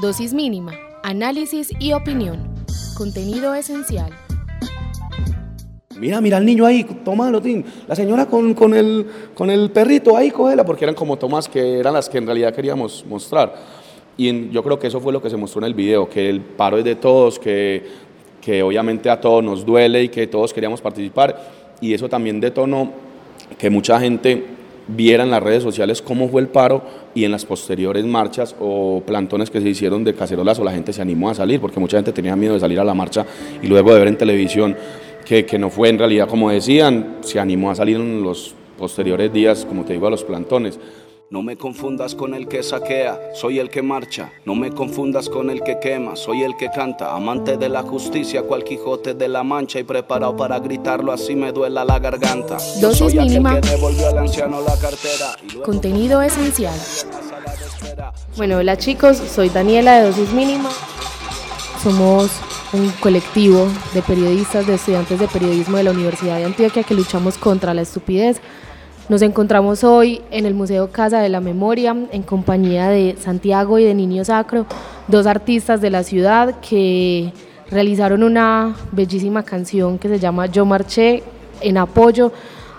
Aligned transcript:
Dosis 0.00 0.32
mínima, 0.32 0.72
análisis 1.02 1.72
y 1.78 1.92
opinión. 1.92 2.48
Contenido 2.96 3.54
esencial. 3.54 4.10
Mira, 5.98 6.22
mira 6.22 6.38
al 6.38 6.46
niño 6.46 6.64
ahí, 6.64 6.84
tómalo, 7.04 7.42
Tim. 7.42 7.62
La 7.86 7.94
señora 7.94 8.24
con, 8.24 8.54
con, 8.54 8.72
el, 8.72 9.06
con 9.34 9.50
el 9.50 9.70
perrito 9.70 10.16
ahí, 10.16 10.30
cógela, 10.30 10.64
porque 10.64 10.86
eran 10.86 10.94
como 10.94 11.18
tomas 11.18 11.50
que 11.50 11.78
eran 11.78 11.92
las 11.92 12.08
que 12.08 12.16
en 12.16 12.24
realidad 12.24 12.54
queríamos 12.54 13.04
mostrar. 13.06 13.54
Y 14.16 14.48
yo 14.48 14.62
creo 14.62 14.78
que 14.78 14.86
eso 14.86 15.00
fue 15.00 15.12
lo 15.12 15.20
que 15.20 15.28
se 15.28 15.36
mostró 15.36 15.60
en 15.60 15.66
el 15.66 15.74
video, 15.74 16.08
que 16.08 16.30
el 16.30 16.40
paro 16.40 16.78
es 16.78 16.84
de 16.84 16.94
todos, 16.94 17.38
que, 17.38 17.86
que 18.40 18.62
obviamente 18.62 19.10
a 19.10 19.20
todos 19.20 19.44
nos 19.44 19.66
duele 19.66 20.04
y 20.04 20.08
que 20.08 20.26
todos 20.26 20.54
queríamos 20.54 20.80
participar. 20.80 21.76
Y 21.82 21.92
eso 21.92 22.08
también 22.08 22.40
detonó 22.40 22.90
que 23.58 23.68
mucha 23.68 24.00
gente 24.00 24.59
viera 24.94 25.22
en 25.22 25.30
las 25.30 25.42
redes 25.42 25.62
sociales 25.62 26.02
cómo 26.02 26.28
fue 26.28 26.40
el 26.40 26.48
paro 26.48 26.82
y 27.14 27.24
en 27.24 27.32
las 27.32 27.44
posteriores 27.44 28.04
marchas 28.04 28.54
o 28.60 29.02
plantones 29.06 29.50
que 29.50 29.60
se 29.60 29.68
hicieron 29.68 30.04
de 30.04 30.14
cacerolas 30.14 30.58
o 30.58 30.64
la 30.64 30.72
gente 30.72 30.92
se 30.92 31.02
animó 31.02 31.30
a 31.30 31.34
salir, 31.34 31.60
porque 31.60 31.80
mucha 31.80 31.98
gente 31.98 32.12
tenía 32.12 32.36
miedo 32.36 32.54
de 32.54 32.60
salir 32.60 32.80
a 32.80 32.84
la 32.84 32.94
marcha 32.94 33.26
y 33.62 33.66
luego 33.66 33.92
de 33.92 33.98
ver 33.98 34.08
en 34.08 34.18
televisión 34.18 34.76
que, 35.24 35.44
que 35.46 35.58
no 35.58 35.70
fue 35.70 35.88
en 35.88 35.98
realidad 35.98 36.28
como 36.28 36.50
decían, 36.50 37.16
se 37.20 37.38
animó 37.38 37.70
a 37.70 37.74
salir 37.74 37.96
en 37.96 38.22
los 38.22 38.54
posteriores 38.78 39.32
días, 39.32 39.64
como 39.66 39.84
te 39.84 39.92
digo, 39.92 40.06
a 40.06 40.10
los 40.10 40.24
plantones. 40.24 40.78
No 41.32 41.42
me 41.42 41.56
confundas 41.56 42.16
con 42.16 42.34
el 42.34 42.48
que 42.48 42.60
saquea, 42.60 43.16
soy 43.36 43.60
el 43.60 43.70
que 43.70 43.82
marcha. 43.82 44.32
No 44.44 44.56
me 44.56 44.72
confundas 44.72 45.28
con 45.28 45.48
el 45.48 45.62
que 45.62 45.78
quema, 45.78 46.16
soy 46.16 46.42
el 46.42 46.56
que 46.56 46.68
canta. 46.72 47.14
Amante 47.14 47.56
de 47.56 47.68
la 47.68 47.82
justicia, 47.82 48.42
cual 48.42 48.64
Quijote 48.64 49.14
de 49.14 49.28
la 49.28 49.44
Mancha 49.44 49.78
y 49.78 49.84
preparado 49.84 50.36
para 50.36 50.58
gritarlo 50.58 51.12
así 51.12 51.36
me 51.36 51.52
duela 51.52 51.84
la 51.84 52.00
garganta. 52.00 52.58
Dosis 52.80 53.14
mínima. 53.14 53.60
Que 53.60 53.68
devolvió 53.68 54.08
al 54.08 54.18
anciano 54.18 54.60
la 54.60 54.76
cartera. 54.76 55.36
y 55.44 55.52
luego 55.52 55.62
Contenido 55.62 56.20
esencial. 56.20 56.74
Bueno, 58.36 58.56
hola 58.56 58.76
chicos, 58.76 59.18
soy 59.18 59.50
Daniela 59.50 60.00
de 60.00 60.08
Dosis 60.08 60.32
Mínima. 60.32 60.70
Somos 61.80 62.32
un 62.72 62.90
colectivo 62.98 63.68
de 63.94 64.02
periodistas, 64.02 64.66
de 64.66 64.74
estudiantes 64.74 65.20
de 65.20 65.28
periodismo 65.28 65.76
de 65.76 65.84
la 65.84 65.92
Universidad 65.92 66.38
de 66.38 66.46
Antioquia 66.46 66.82
que 66.82 66.94
luchamos 66.94 67.38
contra 67.38 67.72
la 67.72 67.82
estupidez. 67.82 68.40
Nos 69.10 69.22
encontramos 69.22 69.82
hoy 69.82 70.22
en 70.30 70.46
el 70.46 70.54
Museo 70.54 70.92
Casa 70.92 71.18
de 71.18 71.28
la 71.28 71.40
Memoria 71.40 71.96
en 72.12 72.22
compañía 72.22 72.90
de 72.90 73.16
Santiago 73.18 73.76
y 73.80 73.82
de 73.82 73.92
Niño 73.92 74.24
Sacro, 74.24 74.66
dos 75.08 75.26
artistas 75.26 75.80
de 75.80 75.90
la 75.90 76.04
ciudad 76.04 76.60
que 76.60 77.32
realizaron 77.72 78.22
una 78.22 78.76
bellísima 78.92 79.42
canción 79.42 79.98
que 79.98 80.08
se 80.08 80.20
llama 80.20 80.46
Yo 80.46 80.64
Marché 80.64 81.24
en 81.60 81.78
apoyo 81.78 82.30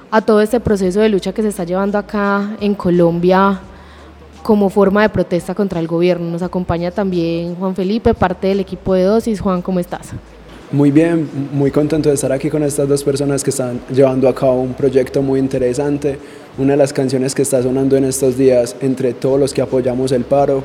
a 0.10 0.22
todo 0.22 0.40
este 0.40 0.62
proceso 0.62 1.02
de 1.02 1.10
lucha 1.10 1.34
que 1.34 1.42
se 1.42 1.50
está 1.50 1.66
llevando 1.66 1.98
acá 1.98 2.56
en 2.62 2.76
Colombia 2.76 3.60
como 4.42 4.70
forma 4.70 5.02
de 5.02 5.10
protesta 5.10 5.54
contra 5.54 5.82
el 5.82 5.88
gobierno. 5.88 6.32
Nos 6.32 6.44
acompaña 6.44 6.92
también 6.92 7.56
Juan 7.56 7.76
Felipe, 7.76 8.14
parte 8.14 8.48
del 8.48 8.62
equipo 8.62 8.94
de 8.94 9.04
Dosis. 9.04 9.42
Juan, 9.42 9.62
¿cómo 9.62 9.82
estás? 9.82 10.14
Muy 10.72 10.90
bien, 10.90 11.30
muy 11.52 11.70
contento 11.70 12.08
de 12.08 12.16
estar 12.16 12.32
aquí 12.32 12.50
con 12.50 12.64
estas 12.64 12.88
dos 12.88 13.04
personas 13.04 13.44
que 13.44 13.50
están 13.50 13.82
llevando 13.94 14.30
a 14.30 14.34
cabo 14.34 14.62
un 14.62 14.74
proyecto 14.74 15.22
muy 15.22 15.38
interesante. 15.38 16.18
Una 16.58 16.72
de 16.72 16.78
las 16.78 16.94
canciones 16.94 17.36
que 17.36 17.42
está 17.42 17.62
sonando 17.62 17.98
en 17.98 18.06
estos 18.06 18.38
días 18.38 18.78
entre 18.80 19.14
todos 19.14 19.38
los 19.38 19.54
que 19.54 19.62
apoyamos 19.62 20.14
el 20.14 20.24
paro 20.24 20.64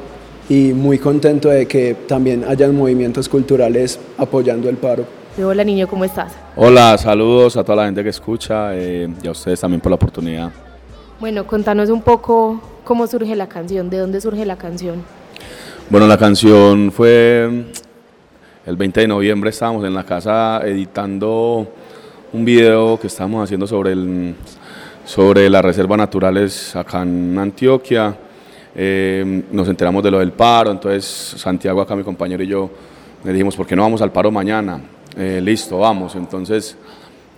y 0.48 0.72
muy 0.72 1.00
contento 1.00 1.48
de 1.48 1.66
que 1.66 1.94
también 2.06 2.44
hayan 2.44 2.76
movimientos 2.76 3.28
culturales 3.28 3.98
apoyando 4.16 4.68
el 4.68 4.76
paro. 4.76 5.04
Hola 5.42 5.64
niño, 5.64 5.88
¿cómo 5.88 6.04
estás? 6.04 6.32
Hola, 6.54 6.96
saludos 6.98 7.56
a 7.56 7.64
toda 7.64 7.74
la 7.74 7.86
gente 7.86 8.04
que 8.04 8.10
escucha 8.10 8.76
eh, 8.76 9.08
y 9.20 9.26
a 9.26 9.32
ustedes 9.32 9.60
también 9.60 9.80
por 9.80 9.90
la 9.90 9.96
oportunidad. 9.96 10.52
Bueno, 11.18 11.48
contanos 11.48 11.90
un 11.90 12.02
poco 12.02 12.60
cómo 12.84 13.08
surge 13.08 13.34
la 13.34 13.48
canción, 13.48 13.90
de 13.90 13.98
dónde 13.98 14.20
surge 14.20 14.46
la 14.46 14.56
canción. 14.56 15.02
Bueno, 15.90 16.06
la 16.06 16.16
canción 16.16 16.92
fue 16.92 17.64
el 18.66 18.76
20 18.76 19.02
de 19.02 19.08
noviembre, 19.08 19.50
estábamos 19.50 19.84
en 19.84 19.94
la 19.94 20.02
casa 20.02 20.60
editando 20.64 21.72
un 22.32 22.44
video 22.44 22.98
que 22.98 23.06
estábamos 23.06 23.44
haciendo 23.44 23.64
sobre, 23.64 23.92
el, 23.92 24.34
sobre 25.04 25.48
las 25.48 25.64
reservas 25.64 25.96
naturales 25.96 26.74
acá 26.74 27.02
en 27.02 27.38
Antioquia. 27.38 28.16
Eh, 28.74 29.44
nos 29.52 29.68
enteramos 29.68 30.02
de 30.02 30.10
lo 30.10 30.18
del 30.18 30.32
paro, 30.32 30.72
entonces 30.72 31.04
Santiago 31.04 31.80
acá, 31.80 31.94
mi 31.94 32.02
compañero 32.02 32.42
y 32.42 32.48
yo, 32.48 32.68
le 33.22 33.32
dijimos, 33.32 33.54
¿por 33.54 33.68
qué 33.68 33.76
no 33.76 33.82
vamos 33.82 34.02
al 34.02 34.10
paro 34.10 34.32
mañana? 34.32 34.80
Eh, 35.16 35.40
listo, 35.40 35.78
vamos. 35.78 36.16
Entonces, 36.16 36.76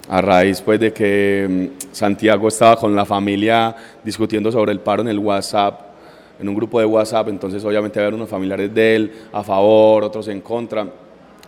a 0.09 0.23
raíz 0.23 0.63
pues, 0.63 0.81
de 0.81 0.95
que 0.95 1.47
mm, 1.79 1.93
Santiago 1.93 2.49
estaba 2.49 2.77
con 2.77 2.97
la 2.97 3.05
familia 3.05 3.77
discutiendo 4.03 4.51
sobre 4.51 4.73
el 4.73 4.81
paro 4.81 5.03
en 5.03 5.09
el 5.09 5.19
WhatsApp, 5.19 5.79
en 6.41 6.49
un 6.49 6.55
grupo 6.55 6.81
de 6.81 6.87
WhatsApp, 6.87 7.29
entonces 7.29 7.63
obviamente 7.67 8.01
había 8.01 8.15
unos 8.15 8.31
familiares 8.31 8.73
de 8.73 8.97
él 8.97 9.13
a 9.31 9.43
favor, 9.43 10.05
otros 10.05 10.29
en 10.29 10.41
contra, 10.41 10.87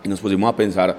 y 0.03 0.09
nos 0.09 0.19
pusimos 0.19 0.51
a 0.51 0.55
pensar 0.55 0.97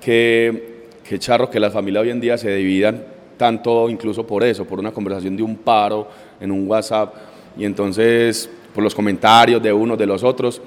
que, 0.00 0.88
que 1.04 1.18
charro 1.18 1.48
que 1.48 1.60
las 1.60 1.72
familias 1.72 2.02
hoy 2.02 2.10
en 2.10 2.20
día 2.20 2.36
se 2.36 2.54
dividan 2.54 3.04
tanto 3.36 3.88
incluso 3.88 4.26
por 4.26 4.44
eso, 4.44 4.64
por 4.64 4.78
una 4.78 4.92
conversación 4.92 5.36
de 5.36 5.42
un 5.42 5.56
paro 5.56 6.08
en 6.40 6.50
un 6.50 6.68
WhatsApp, 6.68 7.14
y 7.56 7.64
entonces 7.64 8.48
por 8.74 8.82
los 8.82 8.94
comentarios 8.94 9.62
de 9.62 9.72
unos, 9.72 9.98
de 9.98 10.06
los 10.06 10.22
otros, 10.22 10.60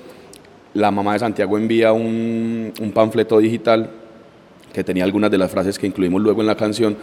la 0.74 0.92
mamá 0.92 1.14
de 1.14 1.20
Santiago 1.20 1.58
envía 1.58 1.94
un, 1.94 2.74
un 2.82 2.92
panfleto 2.92 3.40
digital 3.40 3.90
que 4.74 4.84
tenía 4.84 5.06
algunas 5.06 5.32
de 5.32 5.38
las 5.38 5.50
frases 5.50 5.80
que 5.80 5.88
incluimos 5.88 6.22
luego 6.22 6.42
en 6.42 6.48
la 6.48 6.56
canción, 6.56 6.98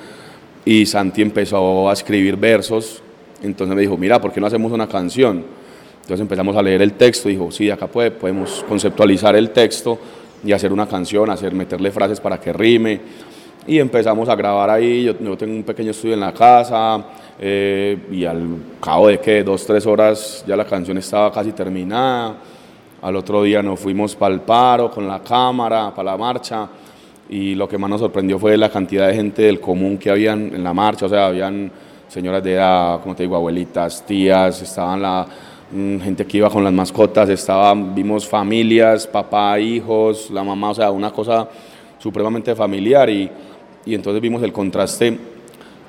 y 0.65 0.87
Santi 0.87 1.23
empezó 1.23 1.89
a 1.89 1.93
escribir 1.93 2.37
versos, 2.37 3.03
entonces 3.43 3.75
me 3.75 3.83
dijo, 3.83 3.97
mira, 3.97 4.21
¿por 4.21 4.33
qué 4.33 4.41
no 4.41 4.47
hacemos 4.47 4.71
una 4.73 4.87
canción? 4.87 5.45
Entonces 6.03 6.21
empezamos 6.21 6.57
a 6.57 6.63
leer 6.63 6.83
el 6.83 6.93
texto, 6.93 7.29
dijo, 7.29 7.51
sí, 7.51 7.71
acá 7.71 7.87
puede, 7.87 8.11
podemos 8.11 8.65
conceptualizar 8.69 9.35
el 9.37 9.51
texto 9.51 9.99
y 10.45 10.53
hacer 10.53 10.73
una 10.73 10.87
canción, 10.87 11.31
hacer, 11.31 11.55
meterle 11.55 11.91
frases 11.91 12.21
para 12.21 12.41
que 12.41 12.53
rime, 12.53 13.01
y 13.67 13.79
empezamos 13.79 14.29
a 14.29 14.35
grabar 14.35 14.71
ahí, 14.71 15.05
yo, 15.05 15.19
yo 15.19 15.37
tengo 15.37 15.55
un 15.55 15.63
pequeño 15.63 15.93
estudio 15.93 16.15
en 16.15 16.21
la 16.21 16.33
casa, 16.33 17.05
eh, 17.39 18.07
y 18.11 18.25
al 18.25 18.57
cabo 18.81 19.09
de 19.09 19.19
que 19.19 19.43
dos, 19.45 19.65
tres 19.65 19.87
horas 19.87 20.45
ya 20.47 20.57
la 20.57 20.65
canción 20.65 20.99
estaba 20.99 21.33
casi 21.33 21.53
terminada, 21.53 22.35
al 23.01 23.17
otro 23.17 23.43
día 23.43 23.63
nos 23.63 23.81
fuimos 23.81 24.15
para 24.15 24.35
el 24.35 24.41
paro 24.41 24.91
con 24.91 25.07
la 25.07 25.21
cámara, 25.21 25.93
para 25.95 26.13
la 26.13 26.17
marcha, 26.17 26.69
y 27.29 27.55
lo 27.55 27.69
que 27.69 27.79
más 27.79 27.89
nos 27.89 28.01
sorprendió 28.01 28.39
fue 28.39 28.57
la 28.57 28.69
cantidad 28.69 29.09
de 29.09 29.15
gente 29.15 29.43
del 29.43 29.61
común 29.61 29.97
que 29.97 30.11
habían 30.11 30.55
en 30.55 30.63
la 30.63 30.75
marcha, 30.75 31.07
o 31.07 31.09
sea, 31.09 31.27
habían 31.27 31.71
señoras 32.09 32.43
de 32.43 32.55
edad, 32.55 33.01
como 33.01 33.15
te 33.15 33.23
digo, 33.23 33.37
abuelitas, 33.37 34.05
tías, 34.05 34.61
estaban 34.61 35.01
la 35.01 35.27
gente 35.73 36.27
que 36.27 36.37
iba 36.37 36.51
con 36.51 36.63
las 36.63 36.73
mascotas, 36.73 37.29
estaban, 37.29 37.95
vimos 37.95 38.29
familias, 38.29 39.07
papá, 39.07 39.59
hijos, 39.59 40.31
la 40.31 40.45
mamá, 40.45 40.71
o 40.71 40.75
sea, 40.75 40.91
una 40.91 41.11
cosa 41.11 41.49
supremamente 41.99 42.55
familiar 42.55 43.09
y, 43.09 43.31
y 43.87 43.95
entonces 43.95 44.21
vimos 44.21 44.43
el 44.43 44.53
contraste 44.53 45.19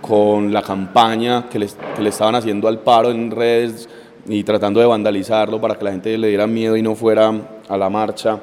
con 0.02 0.54
la 0.54 0.62
campaña 0.62 1.50
que 1.50 1.60
le, 1.60 1.68
que 1.96 2.02
le 2.02 2.10
estaban 2.10 2.36
haciendo 2.36 2.68
al 2.68 2.80
paro 2.80 3.12
en 3.12 3.30
redes 3.32 3.90
y 4.28 4.44
tratando 4.44 4.80
de 4.80 4.86
vandalizarlo 4.86 5.60
para 5.60 5.76
que 5.76 5.84
la 5.84 5.92
gente 5.92 6.18
le 6.18 6.30
diera 6.30 6.48
miedo 6.48 6.78
y 6.78 6.82
no 6.82 6.96
fuera 6.96 7.34
a 7.68 7.78
la 7.78 7.90
marcha. 7.90 8.40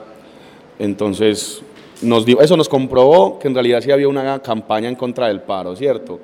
Entonces, 0.79 1.63
nos 2.03 2.25
dio, 2.25 2.41
eso 2.41 2.57
nos 2.57 2.69
comprobó 2.69 3.39
que 3.39 3.49
en 3.49 3.55
realidad 3.55 3.81
sí 3.81 3.91
había 3.91 4.09
una 4.09 4.41
campaña 4.41 4.89
en 4.89 4.95
contra 4.95 5.29
del 5.29 5.41
paro, 5.41 5.77
¿cierto? 5.77 6.21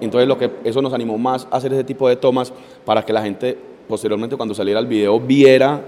Entonces 0.00 0.28
lo 0.28 0.38
que, 0.38 0.50
eso 0.64 0.82
nos 0.82 0.92
animó 0.92 1.16
más 1.18 1.46
a 1.50 1.56
hacer 1.56 1.72
ese 1.72 1.84
tipo 1.84 2.08
de 2.08 2.16
tomas 2.16 2.52
para 2.84 3.02
que 3.02 3.12
la 3.12 3.22
gente 3.22 3.58
posteriormente 3.88 4.36
cuando 4.36 4.54
saliera 4.54 4.80
el 4.80 4.86
video 4.86 5.20
viera 5.20 5.80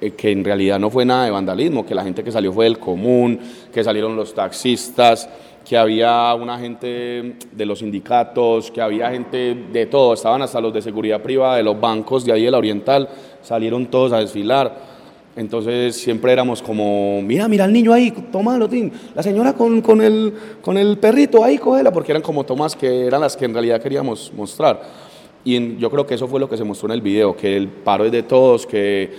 eh, 0.00 0.12
que 0.12 0.30
en 0.30 0.42
realidad 0.42 0.78
no 0.78 0.90
fue 0.90 1.04
nada 1.04 1.26
de 1.26 1.30
vandalismo, 1.30 1.84
que 1.84 1.94
la 1.94 2.02
gente 2.02 2.24
que 2.24 2.32
salió 2.32 2.52
fue 2.52 2.64
del 2.64 2.78
común, 2.78 3.38
que 3.72 3.84
salieron 3.84 4.16
los 4.16 4.34
taxistas, 4.34 5.28
que 5.68 5.76
había 5.76 6.32
una 6.34 6.58
gente 6.58 7.36
de 7.52 7.66
los 7.66 7.80
sindicatos, 7.80 8.70
que 8.70 8.80
había 8.80 9.10
gente 9.10 9.54
de 9.70 9.86
todo, 9.86 10.14
estaban 10.14 10.40
hasta 10.40 10.60
los 10.60 10.72
de 10.72 10.80
seguridad 10.80 11.20
privada 11.20 11.56
de 11.56 11.62
los 11.62 11.78
bancos 11.78 12.24
de 12.24 12.32
ahí 12.32 12.44
de 12.44 12.50
la 12.50 12.58
Oriental, 12.58 13.08
salieron 13.42 13.86
todos 13.86 14.12
a 14.12 14.18
desfilar. 14.18 14.88
Entonces 15.36 15.96
siempre 15.96 16.32
éramos 16.32 16.60
como, 16.62 17.20
mira, 17.22 17.46
mira 17.46 17.64
al 17.64 17.72
niño 17.72 17.92
ahí, 17.92 18.10
tómalo, 18.32 18.68
Tim. 18.68 18.90
La 19.14 19.22
señora 19.22 19.52
con, 19.52 19.80
con, 19.80 20.00
el, 20.00 20.32
con 20.60 20.76
el 20.76 20.98
perrito 20.98 21.44
ahí, 21.44 21.58
cógela, 21.58 21.92
porque 21.92 22.12
eran 22.12 22.22
como 22.22 22.44
tomas 22.44 22.74
que 22.74 23.06
eran 23.06 23.20
las 23.20 23.36
que 23.36 23.44
en 23.44 23.52
realidad 23.52 23.80
queríamos 23.80 24.32
mostrar. 24.34 25.09
Y 25.44 25.56
en- 25.56 25.78
yo 25.78 25.90
creo 25.90 26.06
que 26.06 26.14
eso 26.14 26.28
fue 26.28 26.40
lo 26.40 26.48
que 26.48 26.56
se 26.56 26.64
mostró 26.64 26.88
en 26.88 26.92
el 26.94 27.00
video, 27.00 27.36
que 27.36 27.56
el 27.56 27.68
paro 27.68 28.04
es 28.04 28.12
de 28.12 28.22
todos, 28.22 28.66
que, 28.66 29.10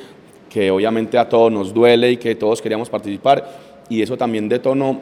que 0.49 0.69
obviamente 0.71 1.17
a 1.17 1.27
todos 1.27 1.51
nos 1.51 1.73
duele 1.73 2.11
y 2.11 2.17
que 2.17 2.35
todos 2.35 2.61
queríamos 2.61 2.89
participar. 2.89 3.59
Y 3.89 4.01
eso 4.01 4.17
también 4.17 4.47
detonó 4.47 4.99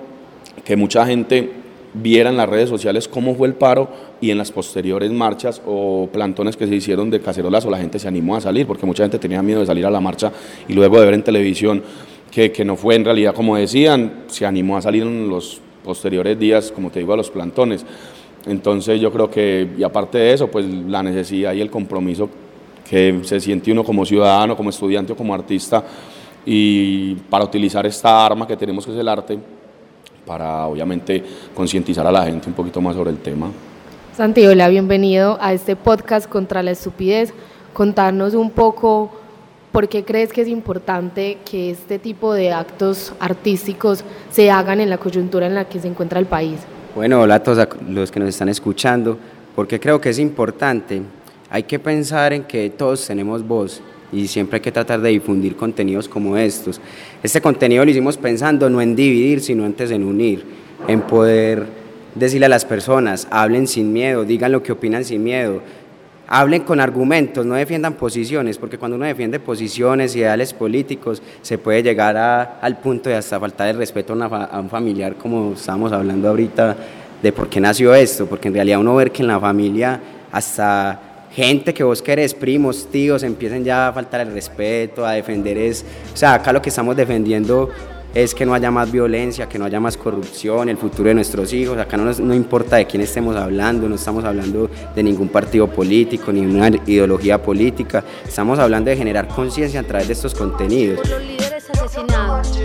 que 0.63 0.75
mucha 0.75 1.05
gente 1.05 1.49
viera 1.93 2.29
en 2.29 2.37
las 2.37 2.47
redes 2.47 2.69
sociales 2.69 3.07
cómo 3.07 3.33
fue 3.35 3.47
el 3.47 3.55
paro 3.55 3.89
y 4.21 4.29
en 4.29 4.37
las 4.37 4.51
posteriores 4.51 5.11
marchas 5.11 5.61
o 5.65 6.07
plantones 6.11 6.55
que 6.55 6.67
se 6.67 6.75
hicieron 6.75 7.09
de 7.09 7.19
cacerolas 7.19 7.65
o 7.65 7.71
la 7.71 7.79
gente 7.79 7.97
se 7.99 8.07
animó 8.07 8.35
a 8.35 8.41
salir, 8.41 8.67
porque 8.67 8.85
mucha 8.85 9.03
gente 9.03 9.17
tenía 9.17 9.41
miedo 9.41 9.59
de 9.59 9.65
salir 9.65 9.85
a 9.85 9.89
la 9.91 9.99
marcha 9.99 10.31
y 10.67 10.73
luego 10.73 10.99
de 10.99 11.05
ver 11.05 11.15
en 11.15 11.23
televisión 11.23 11.81
que, 12.31 12.51
que 12.51 12.63
no 12.63 12.75
fue 12.75 12.93
en 12.95 13.05
realidad 13.05 13.33
como 13.33 13.55
decían, 13.57 14.25
se 14.27 14.45
animó 14.45 14.77
a 14.77 14.81
salir 14.83 15.01
en 15.01 15.27
los 15.29 15.61
posteriores 15.83 16.37
días, 16.37 16.71
como 16.71 16.91
te 16.91 16.99
digo, 16.99 17.13
a 17.13 17.17
los 17.17 17.31
plantones. 17.31 17.83
Entonces 18.45 18.99
yo 18.99 19.11
creo 19.11 19.29
que, 19.29 19.69
y 19.77 19.83
aparte 19.83 20.17
de 20.17 20.33
eso, 20.33 20.47
pues 20.47 20.65
la 20.65 21.03
necesidad 21.03 21.53
y 21.53 21.61
el 21.61 21.69
compromiso 21.69 22.29
que 22.89 23.19
se 23.23 23.39
siente 23.39 23.71
uno 23.71 23.83
como 23.83 24.05
ciudadano, 24.05 24.57
como 24.57 24.69
estudiante 24.69 25.13
o 25.13 25.15
como 25.15 25.33
artista 25.33 25.83
y 26.45 27.15
para 27.29 27.43
utilizar 27.43 27.85
esta 27.85 28.25
arma 28.25 28.47
que 28.47 28.57
tenemos 28.57 28.85
que 28.85 28.91
es 28.91 28.97
el 28.97 29.07
arte 29.07 29.37
para 30.25 30.65
obviamente 30.67 31.23
concientizar 31.53 32.05
a 32.07 32.11
la 32.11 32.25
gente 32.25 32.47
un 32.47 32.53
poquito 32.53 32.81
más 32.81 32.95
sobre 32.95 33.11
el 33.11 33.17
tema. 33.17 33.51
Santiola, 34.15 34.67
bienvenido 34.67 35.37
a 35.41 35.53
este 35.53 35.75
podcast 35.75 36.29
contra 36.29 36.63
la 36.63 36.71
estupidez. 36.71 37.33
Contarnos 37.73 38.33
un 38.33 38.51
poco 38.51 39.11
por 39.71 39.87
qué 39.87 40.03
crees 40.03 40.33
que 40.33 40.41
es 40.41 40.47
importante 40.47 41.37
que 41.49 41.69
este 41.71 41.99
tipo 41.99 42.33
de 42.33 42.51
actos 42.51 43.13
artísticos 43.19 44.03
se 44.31 44.51
hagan 44.51 44.81
en 44.81 44.89
la 44.89 44.97
coyuntura 44.97 45.47
en 45.47 45.55
la 45.55 45.65
que 45.65 45.79
se 45.79 45.87
encuentra 45.87 46.19
el 46.19 46.25
país. 46.25 46.59
Bueno, 46.95 47.21
hola 47.21 47.35
a 47.35 47.43
todos 47.43 47.67
los 47.87 48.11
que 48.11 48.19
nos 48.19 48.29
están 48.29 48.49
escuchando. 48.49 49.17
porque 49.55 49.79
creo 49.79 50.01
que 50.01 50.09
es 50.09 50.19
importante? 50.19 51.01
Hay 51.49 51.63
que 51.63 51.77
pensar 51.79 52.33
en 52.33 52.43
que 52.43 52.69
todos 52.69 53.05
tenemos 53.05 53.45
voz 53.45 53.81
y 54.11 54.27
siempre 54.27 54.57
hay 54.57 54.61
que 54.61 54.71
tratar 54.71 55.01
de 55.01 55.09
difundir 55.09 55.55
contenidos 55.55 56.07
como 56.07 56.35
estos. 56.35 56.81
Este 57.21 57.41
contenido 57.41 57.83
lo 57.85 57.91
hicimos 57.91 58.17
pensando 58.17 58.69
no 58.69 58.81
en 58.81 58.95
dividir, 58.95 59.41
sino 59.41 59.65
antes 59.65 59.91
en 59.91 60.03
unir, 60.03 60.43
en 60.87 61.01
poder 61.01 61.67
decirle 62.15 62.47
a 62.47 62.49
las 62.49 62.65
personas, 62.65 63.27
hablen 63.29 63.67
sin 63.67 63.93
miedo, 63.93 64.23
digan 64.23 64.51
lo 64.51 64.63
que 64.63 64.71
opinan 64.71 65.03
sin 65.05 65.23
miedo, 65.23 65.61
hablen 66.31 66.61
con 66.61 66.79
argumentos, 66.79 67.43
no 67.43 67.55
defiendan 67.55 67.95
posiciones, 67.95 68.59
porque 68.59 68.77
cuando 68.77 68.97
uno 68.97 69.05
defiende 69.05 69.39
posiciones, 69.39 70.15
ideales 70.15 70.53
políticos, 70.53 71.23
se 71.41 71.57
puede 71.57 71.81
llegar 71.81 72.15
al 72.61 72.77
punto 72.77 73.09
de 73.09 73.15
hasta 73.15 73.39
faltar 73.39 73.67
el 73.69 73.77
respeto 73.77 74.13
a, 74.13 74.45
a 74.45 74.59
un 74.59 74.69
familiar, 74.69 75.15
como 75.15 75.53
estábamos 75.53 75.91
hablando 75.91 76.29
ahorita, 76.29 76.77
de 77.23 77.31
por 77.31 77.49
qué 77.49 77.59
nació 77.59 77.95
esto, 77.95 78.27
porque 78.27 78.47
en 78.47 78.53
realidad 78.53 78.79
uno 78.79 78.95
ver 78.95 79.11
que 79.11 79.23
en 79.23 79.27
la 79.27 79.39
familia 79.39 79.99
hasta 80.31 80.99
gente 81.31 81.73
que 81.73 81.83
vos 81.83 81.99
querés, 82.01 82.35
primos, 82.35 82.87
tíos, 82.91 83.23
empiecen 83.23 83.63
ya 83.63 83.87
a 83.87 83.93
faltar 83.93 84.21
el 84.21 84.31
respeto, 84.31 85.07
a 85.07 85.13
defender 85.13 85.57
es, 85.57 85.83
o 86.13 86.17
sea, 86.17 86.35
acá 86.35 86.53
lo 86.53 86.61
que 86.61 86.69
estamos 86.69 86.95
defendiendo 86.95 87.71
es 88.13 88.33
que 88.33 88.45
no 88.45 88.53
haya 88.53 88.71
más 88.71 88.91
violencia, 88.91 89.47
que 89.47 89.59
no 89.59 89.65
haya 89.65 89.79
más 89.79 89.97
corrupción, 89.97 90.69
el 90.69 90.77
futuro 90.77 91.09
de 91.09 91.15
nuestros 91.15 91.53
hijos. 91.53 91.77
Acá 91.77 91.97
no, 91.97 92.11
no 92.11 92.33
importa 92.33 92.77
de 92.77 92.85
quién 92.85 93.01
estemos 93.03 93.35
hablando, 93.35 93.87
no 93.87 93.95
estamos 93.95 94.23
hablando 94.23 94.69
de 94.95 95.03
ningún 95.03 95.29
partido 95.29 95.67
político, 95.67 96.31
ni 96.31 96.41
una 96.41 96.69
ideología 96.85 97.41
política. 97.41 98.03
Estamos 98.27 98.59
hablando 98.59 98.89
de 98.89 98.97
generar 98.97 99.27
conciencia 99.27 99.79
a 99.81 99.83
través 99.83 100.07
de 100.07 100.13
estos 100.13 100.33
contenidos. 100.33 101.07
Los 101.09 101.21
líderes 101.21 101.69
asesinados 101.69 102.59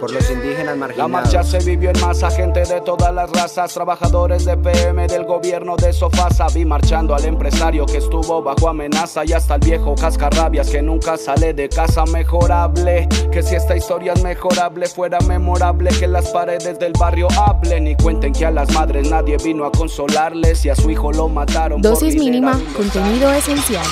por 0.00 0.12
los 0.12 0.30
indígenas 0.30 0.76
marginados. 0.76 1.10
La 1.10 1.20
marcha 1.20 1.42
se 1.42 1.58
vivió 1.58 1.90
en 1.90 2.00
masa, 2.00 2.30
gente 2.30 2.60
de 2.60 2.80
todas 2.80 3.12
las 3.12 3.30
razas, 3.30 3.72
trabajadores 3.72 4.44
de 4.44 4.56
PM 4.56 5.06
del 5.06 5.24
gobierno 5.24 5.76
de 5.76 5.92
Sofasa. 5.92 6.46
Vi 6.54 6.64
marchando 6.64 7.14
al 7.14 7.24
empresario 7.24 7.86
que 7.86 7.98
estuvo 7.98 8.42
bajo 8.42 8.68
amenaza 8.68 9.24
y 9.24 9.32
hasta 9.32 9.54
el 9.56 9.60
viejo 9.60 9.94
cascarrabias 9.94 10.70
que 10.70 10.82
nunca 10.82 11.16
sale 11.16 11.54
de 11.54 11.68
casa 11.68 12.04
mejorable. 12.06 13.08
Que 13.32 13.42
si 13.42 13.54
esta 13.54 13.76
historia 13.76 14.12
es 14.12 14.22
mejorable, 14.22 14.86
fuera 14.86 15.18
memorable 15.20 15.90
que 15.98 16.06
las 16.06 16.30
paredes 16.30 16.78
del 16.78 16.92
barrio 16.98 17.28
hablen 17.46 17.86
y 17.86 17.96
cuenten 17.96 18.32
que 18.32 18.46
a 18.46 18.50
las 18.50 18.72
madres 18.72 19.10
nadie 19.10 19.36
vino 19.42 19.64
a 19.64 19.72
consolarles 19.72 20.64
y 20.64 20.70
a 20.70 20.76
su 20.76 20.90
hijo 20.90 21.12
lo 21.12 21.28
mataron. 21.28 21.80
Dosis 21.82 22.16
mínima, 22.16 22.60
contenido 22.76 23.32
esencial. 23.32 23.86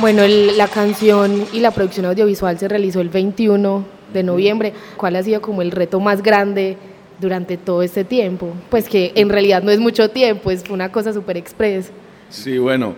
Bueno, 0.00 0.22
la 0.26 0.68
canción 0.68 1.46
y 1.52 1.60
la 1.60 1.70
producción 1.72 2.06
audiovisual 2.06 2.58
se 2.58 2.68
realizó 2.68 3.00
el 3.00 3.08
21 3.08 3.84
de 4.12 4.22
noviembre. 4.22 4.72
¿Cuál 4.96 5.16
ha 5.16 5.22
sido 5.22 5.40
como 5.40 5.62
el 5.62 5.70
reto 5.72 5.98
más 5.98 6.22
grande 6.22 6.76
durante 7.20 7.56
todo 7.56 7.82
este 7.82 8.04
tiempo? 8.04 8.52
Pues 8.70 8.88
que 8.88 9.12
en 9.16 9.30
realidad 9.30 9.62
no 9.62 9.70
es 9.70 9.80
mucho 9.80 10.10
tiempo, 10.10 10.50
es 10.50 10.62
una 10.70 10.92
cosa 10.92 11.12
súper 11.12 11.36
express. 11.36 11.90
Sí, 12.30 12.58
bueno, 12.58 12.94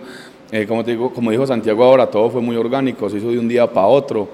eh, 0.51 0.65
como, 0.67 0.83
te 0.83 0.95
como 0.95 1.31
dijo 1.31 1.47
Santiago 1.47 1.83
ahora, 1.83 2.07
todo 2.07 2.29
fue 2.29 2.41
muy 2.41 2.55
orgánico, 2.55 3.09
se 3.09 3.17
hizo 3.17 3.31
de 3.31 3.39
un 3.39 3.47
día 3.47 3.65
para 3.65 3.87
otro. 3.87 4.27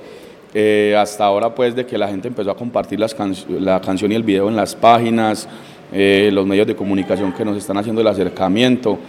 Eh, 0.54 0.96
hasta 0.98 1.26
ahora, 1.26 1.56
pues, 1.56 1.76
de 1.76 1.86
que 1.86 1.98
la 1.98 2.08
gente 2.08 2.28
empezó 2.28 2.52
a 2.52 2.56
compartir 2.56 3.00
la 3.00 3.80
canción 3.82 4.12
y 4.12 4.16
el 4.16 4.24
video 4.24 4.50
en 4.50 4.56
las 4.56 4.76
páginas, 4.76 5.48
eh, 5.92 6.30
los 6.34 6.46
medios 6.46 6.68
de 6.68 6.76
comunicación 6.76 7.32
que 7.34 7.46
nos 7.46 7.58
están 7.58 7.78
haciendo 7.78 8.02
el 8.02 8.08
acercamiento. 8.08 9.00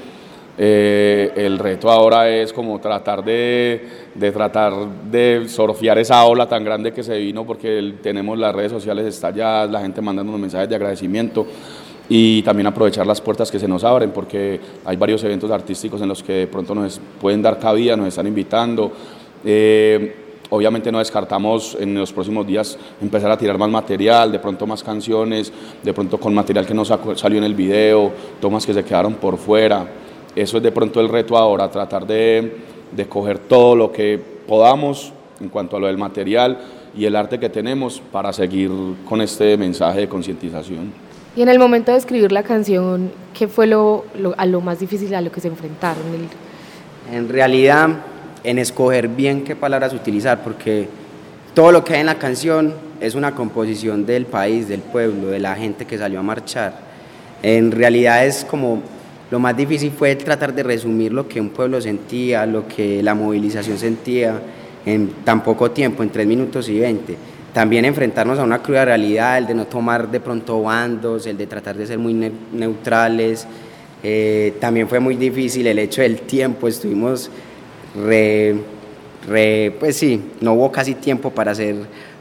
Eh, 0.56 1.32
el 1.34 1.58
reto 1.58 1.90
ahora 1.90 2.30
es 2.30 2.52
como 2.52 2.78
tratar 2.78 3.24
de, 3.24 3.88
de, 4.14 4.30
tratar 4.30 4.72
de 5.10 5.46
surfear 5.48 5.98
esa 5.98 6.24
ola 6.24 6.48
tan 6.48 6.64
grande 6.64 6.92
que 6.92 7.02
se 7.02 7.18
vino 7.18 7.44
porque 7.44 7.94
tenemos 8.00 8.38
las 8.38 8.54
redes 8.54 8.70
sociales 8.70 9.04
estalladas, 9.06 9.68
la 9.68 9.80
gente 9.80 10.00
mandando 10.00 10.30
unos 10.30 10.40
mensajes 10.40 10.68
de 10.68 10.76
agradecimiento 10.76 11.44
y 12.08 12.42
también 12.42 12.68
aprovechar 12.68 13.04
las 13.04 13.20
puertas 13.20 13.50
que 13.50 13.58
se 13.58 13.66
nos 13.66 13.82
abren 13.82 14.12
porque 14.12 14.60
hay 14.84 14.96
varios 14.96 15.24
eventos 15.24 15.50
artísticos 15.50 16.00
en 16.02 16.08
los 16.08 16.22
que 16.22 16.32
de 16.32 16.46
pronto 16.46 16.72
nos 16.72 17.00
pueden 17.20 17.42
dar 17.42 17.58
cabida, 17.58 17.96
nos 17.96 18.08
están 18.08 18.28
invitando. 18.28 18.92
Eh, 19.44 20.14
obviamente 20.50 20.92
no 20.92 21.00
descartamos 21.00 21.76
en 21.80 21.96
los 21.96 22.12
próximos 22.12 22.46
días 22.46 22.78
empezar 23.02 23.28
a 23.32 23.36
tirar 23.36 23.58
más 23.58 23.70
material, 23.70 24.30
de 24.30 24.38
pronto 24.38 24.68
más 24.68 24.84
canciones, 24.84 25.52
de 25.82 25.92
pronto 25.92 26.20
con 26.20 26.32
material 26.32 26.64
que 26.64 26.74
no 26.74 26.84
salió 26.84 27.38
en 27.38 27.44
el 27.44 27.54
video, 27.54 28.12
tomas 28.40 28.64
que 28.64 28.72
se 28.72 28.84
quedaron 28.84 29.14
por 29.14 29.36
fuera 29.36 30.03
eso 30.34 30.56
es 30.56 30.62
de 30.62 30.72
pronto 30.72 31.00
el 31.00 31.08
reto 31.08 31.36
ahora, 31.36 31.70
tratar 31.70 32.06
de, 32.06 32.56
de 32.92 33.06
coger 33.06 33.38
todo 33.38 33.76
lo 33.76 33.92
que 33.92 34.20
podamos 34.46 35.12
en 35.40 35.48
cuanto 35.48 35.76
a 35.76 35.80
lo 35.80 35.86
del 35.86 35.98
material 35.98 36.58
y 36.96 37.04
el 37.04 37.16
arte 37.16 37.38
que 37.38 37.48
tenemos 37.48 38.00
para 38.12 38.32
seguir 38.32 38.70
con 39.08 39.20
este 39.20 39.56
mensaje 39.56 40.00
de 40.00 40.08
concientización. 40.08 40.92
Y 41.36 41.42
en 41.42 41.48
el 41.48 41.58
momento 41.58 41.90
de 41.90 41.98
escribir 41.98 42.30
la 42.30 42.44
canción, 42.44 43.10
¿qué 43.36 43.48
fue 43.48 43.66
lo, 43.66 44.04
a 44.36 44.46
lo 44.46 44.60
más 44.60 44.78
difícil 44.78 45.12
a 45.14 45.20
lo 45.20 45.32
que 45.32 45.40
se 45.40 45.48
enfrentaron? 45.48 46.04
En 47.12 47.28
realidad, 47.28 47.88
en 48.44 48.58
escoger 48.58 49.08
bien 49.08 49.42
qué 49.42 49.56
palabras 49.56 49.92
utilizar, 49.92 50.44
porque 50.44 50.88
todo 51.52 51.72
lo 51.72 51.84
que 51.84 51.94
hay 51.94 52.00
en 52.00 52.06
la 52.06 52.18
canción 52.18 52.74
es 53.00 53.16
una 53.16 53.34
composición 53.34 54.06
del 54.06 54.26
país, 54.26 54.68
del 54.68 54.80
pueblo, 54.80 55.28
de 55.28 55.40
la 55.40 55.56
gente 55.56 55.86
que 55.86 55.98
salió 55.98 56.20
a 56.20 56.22
marchar. 56.22 56.78
En 57.42 57.72
realidad 57.72 58.24
es 58.24 58.44
como 58.44 58.80
lo 59.30 59.38
más 59.38 59.56
difícil 59.56 59.90
fue 59.90 60.14
tratar 60.16 60.54
de 60.54 60.62
resumir 60.62 61.12
lo 61.12 61.26
que 61.26 61.40
un 61.40 61.50
pueblo 61.50 61.80
sentía, 61.80 62.46
lo 62.46 62.68
que 62.68 63.02
la 63.02 63.14
movilización 63.14 63.78
sentía 63.78 64.40
en 64.86 65.08
tan 65.24 65.42
poco 65.42 65.70
tiempo, 65.70 66.02
en 66.02 66.10
tres 66.10 66.26
minutos 66.26 66.68
y 66.68 66.78
veinte. 66.78 67.16
También 67.52 67.84
enfrentarnos 67.84 68.38
a 68.38 68.44
una 68.44 68.60
cruda 68.60 68.84
realidad, 68.84 69.38
el 69.38 69.46
de 69.46 69.54
no 69.54 69.66
tomar 69.66 70.10
de 70.10 70.20
pronto 70.20 70.62
bandos, 70.62 71.26
el 71.26 71.38
de 71.38 71.46
tratar 71.46 71.76
de 71.76 71.86
ser 71.86 71.98
muy 71.98 72.12
neutrales. 72.52 73.46
Eh, 74.02 74.54
también 74.60 74.88
fue 74.88 75.00
muy 75.00 75.16
difícil 75.16 75.66
el 75.66 75.78
hecho 75.78 76.02
del 76.02 76.20
tiempo, 76.20 76.68
estuvimos 76.68 77.30
re, 77.96 78.56
pues 79.78 79.96
sí, 79.96 80.20
no 80.40 80.52
hubo 80.54 80.70
casi 80.70 80.94
tiempo 80.94 81.30
para 81.30 81.52
hacer, 81.52 81.76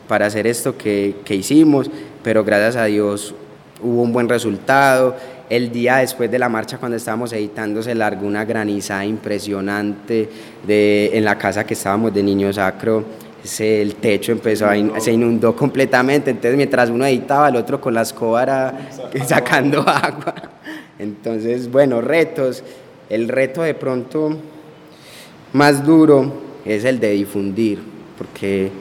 para 0.07 0.27
hacer 0.27 0.47
esto 0.47 0.77
que, 0.77 1.15
que 1.25 1.35
hicimos, 1.35 1.91
pero 2.23 2.43
gracias 2.45 2.77
a 2.77 2.85
Dios 2.85 3.35
hubo 3.81 4.03
un 4.03 4.13
buen 4.13 4.29
resultado 4.29 5.17
el 5.49 5.71
día 5.71 5.97
después 5.97 6.31
de 6.31 6.39
la 6.39 6.49
marcha, 6.49 6.77
cuando 6.77 6.97
estábamos 6.97 7.33
editando, 7.33 7.83
se 7.83 7.93
largó 7.93 8.25
una 8.25 8.45
granizada 8.45 9.05
impresionante 9.05 10.29
de, 10.65 11.11
en 11.13 11.25
la 11.25 11.37
casa 11.37 11.65
que 11.65 11.73
estábamos 11.73 12.13
de 12.13 12.23
Niño 12.23 12.51
Sacro. 12.53 13.03
el 13.59 13.95
techo 13.95 14.31
empezó 14.31 14.67
a 14.67 14.75
se 14.99 15.11
inundó 15.11 15.55
completamente, 15.55 16.31
entonces 16.31 16.55
mientras 16.55 16.89
uno 16.89 17.05
editaba, 17.05 17.49
el 17.49 17.57
otro 17.57 17.79
con 17.81 17.93
la 17.93 18.01
escoba 18.01 18.43
era 18.43 18.89
sacando 19.27 19.81
agua. 19.81 20.35
Entonces, 20.97 21.69
bueno, 21.69 22.01
retos. 22.01 22.63
El 23.09 23.27
reto 23.27 23.61
de 23.61 23.73
pronto 23.73 24.37
más 25.51 25.85
duro 25.85 26.41
es 26.65 26.85
el 26.85 26.99
de 26.99 27.11
difundir, 27.11 27.79
porque 28.17 28.71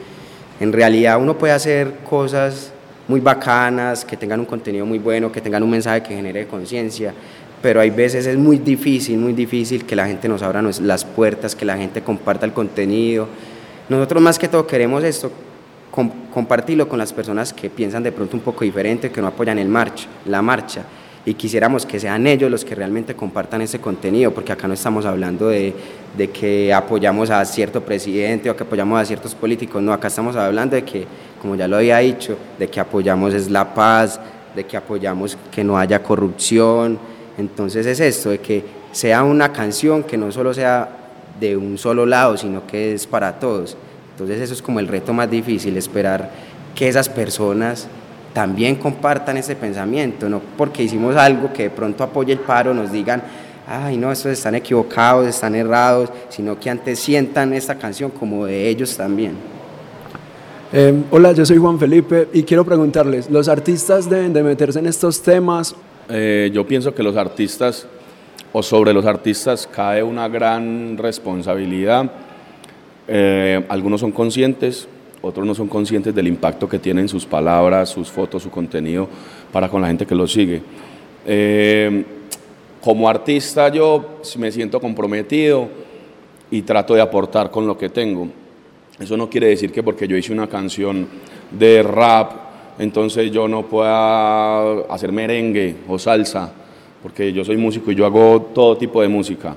en 0.61 0.73
realidad 0.73 1.21
uno 1.21 1.37
puede 1.37 1.53
hacer 1.53 1.93
cosas 2.09 2.73
muy 3.13 3.21
bacanas, 3.21 4.07
que 4.07 4.17
tengan 4.17 4.41
un 4.41 4.47
contenido 4.47 4.87
muy 4.87 4.99
bueno, 4.99 5.31
que 5.31 5.43
tengan 5.43 5.63
un 5.63 5.69
mensaje 5.69 6.03
que 6.03 6.15
genere 6.15 6.47
conciencia, 6.47 7.13
pero 7.61 7.79
hay 7.79 7.91
veces 7.91 8.25
es 8.25 8.39
muy 8.39 8.57
difícil, 8.57 9.19
muy 9.19 9.35
difícil 9.35 9.85
que 9.85 9.95
la 9.95 10.07
gente 10.07 10.31
nos 10.31 10.41
abra 10.41 10.63
las 10.63 11.05
puertas, 11.05 11.55
que 11.55 11.67
la 11.67 11.77
gente 11.77 12.01
comparta 12.01 12.47
el 12.47 12.55
contenido. 12.55 13.29
Nosotros 13.91 14.23
más 14.23 14.39
que 14.39 14.49
todo 14.49 14.67
queremos 14.67 15.05
esto, 15.05 15.31
compartirlo 16.33 16.89
con 16.89 16.99
las 16.99 17.13
personas 17.13 17.53
que 17.53 17.69
piensan 17.69 18.03
de 18.03 18.13
pronto 18.13 18.35
un 18.35 18.43
poco 18.43 18.65
diferente, 18.65 19.11
que 19.11 19.21
no 19.21 19.27
apoyan 19.27 19.59
el 19.59 19.69
marcha, 19.69 20.07
la 20.25 20.41
marcha 20.41 20.83
y 21.25 21.35
quisiéramos 21.35 21.87
que 21.87 22.01
sean 22.01 22.27
ellos 22.27 22.51
los 22.51 22.65
que 22.65 22.75
realmente 22.75 23.15
compartan 23.15 23.63
ese 23.63 23.81
contenido, 23.81 24.33
porque 24.33 24.53
acá 24.53 24.67
no 24.67 24.75
estamos 24.75 25.07
hablando 25.07 25.49
de, 25.49 25.73
de, 26.17 26.31
que 26.31 26.73
apoyamos 26.75 27.31
a 27.31 27.45
cierto 27.45 27.81
presidente 27.83 28.51
o 28.51 28.57
que 28.57 28.65
apoyamos 28.65 29.01
a 29.01 29.05
ciertos 29.05 29.35
políticos, 29.35 29.81
no, 29.83 29.93
acá 29.93 30.09
estamos 30.09 30.35
hablando 30.35 30.75
de 30.75 30.83
que, 30.83 31.07
como 31.41 31.55
ya 31.55 31.69
lo 31.69 31.77
había 31.77 31.99
dicho, 31.99 32.37
de 32.59 32.69
que 32.69 32.81
apoyamos 32.81 33.35
es 33.35 33.51
la 33.51 33.73
paz, 33.73 34.19
de 34.57 34.65
que 34.65 34.77
apoyamos 34.77 35.39
que 35.51 35.63
no 35.63 35.79
haya 35.79 36.03
corrupción, 36.03 36.99
entonces 37.39 37.87
es 37.87 38.01
esto, 38.01 38.31
de 38.31 38.39
que 38.39 38.65
sea 38.91 39.23
una 39.23 39.53
canción 39.53 40.03
que 40.03 40.17
no 40.17 40.33
solo 40.33 40.53
sea 40.53 40.89
de 41.39 41.57
un 41.57 41.79
solo 41.79 42.05
lado, 42.05 42.37
sino 42.37 42.67
que 42.67 42.93
es 42.95 43.07
para 43.07 43.39
todos. 43.39 43.77
Entonces 44.13 44.41
eso 44.41 44.55
es 44.55 44.63
como 44.63 44.81
el 44.81 44.89
reto 44.89 45.13
más 45.13 45.31
difícil, 45.31 45.77
esperar 45.77 46.31
que 46.75 46.89
esas 46.89 47.09
personas 47.09 47.89
también 48.33 48.77
compartan 48.77 49.37
ese 49.37 49.57
pensamiento, 49.57 50.29
no 50.29 50.41
porque 50.57 50.83
hicimos 50.83 51.17
algo 51.17 51.53
que 51.53 51.65
de 51.65 51.71
pronto 51.71 52.03
apoye 52.05 52.33
el 52.33 52.39
paro, 52.39 52.73
nos 52.73 52.91
digan, 52.91 53.23
ay 53.67 53.97
no, 53.97 54.11
estos 54.11 54.33
están 54.33 54.55
equivocados, 54.55 55.27
están 55.27 55.55
errados, 55.55 56.11
sino 56.29 56.59
que 56.59 56.71
antes 56.71 56.99
sientan 56.99 57.53
esta 57.53 57.77
canción 57.77 58.11
como 58.11 58.47
de 58.47 58.69
ellos 58.69 58.97
también. 58.97 59.35
Eh, 60.75 61.03
hola, 61.11 61.33
yo 61.33 61.45
soy 61.45 61.59
Juan 61.59 61.79
Felipe 61.79 62.29
y 62.33 62.45
quiero 62.45 62.65
preguntarles, 62.65 63.29
¿los 63.31 63.49
artistas 63.49 64.09
deben 64.09 64.33
de 64.33 64.43
meterse 64.43 64.79
en 64.79 64.87
estos 64.87 65.21
temas? 65.21 65.77
Eh, 66.09 66.51
yo 66.53 66.67
pienso 66.67 66.95
que 66.95 67.03
los 67.03 67.17
artistas, 67.17 67.87
o 68.53 68.63
sobre 68.63 68.95
los 68.95 69.05
artistas, 69.05 69.69
cae 69.71 70.03
una 70.03 70.29
gran 70.29 70.97
responsabilidad. 70.97 72.11
Eh, 73.07 73.65
algunos 73.69 74.01
son 74.01 74.13
conscientes, 74.13 74.89
otros 75.23 75.47
no 75.47 75.55
son 75.55 75.69
conscientes 75.69 76.15
del 76.15 76.27
impacto 76.27 76.69
que 76.69 76.79
tienen 76.79 77.09
sus 77.09 77.25
palabras, 77.25 77.89
sus 77.89 78.11
fotos, 78.11 78.43
su 78.43 78.51
contenido 78.51 79.09
para 79.53 79.69
con 79.69 79.81
la 79.81 79.89
gente 79.89 80.07
que 80.07 80.15
los 80.15 80.33
sigue. 80.33 80.63
como 82.81 83.09
artista 83.09 83.69
yo 83.69 84.21
me 84.37 84.51
siento 84.51 84.81
comprometido 84.81 85.69
y 86.51 86.63
trato 86.63 86.95
de 86.95 87.01
aportar 87.01 87.51
con 87.51 87.67
lo 87.67 87.79
que 87.79 87.89
tengo 87.89 88.29
eso 89.03 89.17
no 89.17 89.29
quiere 89.29 89.49
decir 89.49 89.73
que 89.73 89.83
porque 89.83 90.07
yo 90.07 90.17
hice 90.17 90.33
una 90.33 90.47
canción 90.47 91.09
de 91.51 91.83
rap, 91.83 92.33
entonces 92.79 93.31
yo 93.31 93.49
no 93.49 93.65
pueda 93.67 94.83
hacer 94.83 95.13
merengue 95.13 95.77
o 95.89 95.99
salsa, 95.99 96.53
porque 97.03 97.33
yo 97.33 97.45
soy 97.45 97.57
músico 97.57 97.91
y 97.91 97.95
yo 97.95 98.07
hago 98.07 98.51
todo 98.55 98.77
tipo 98.77 99.03
de 99.03 99.09
música. 99.09 99.57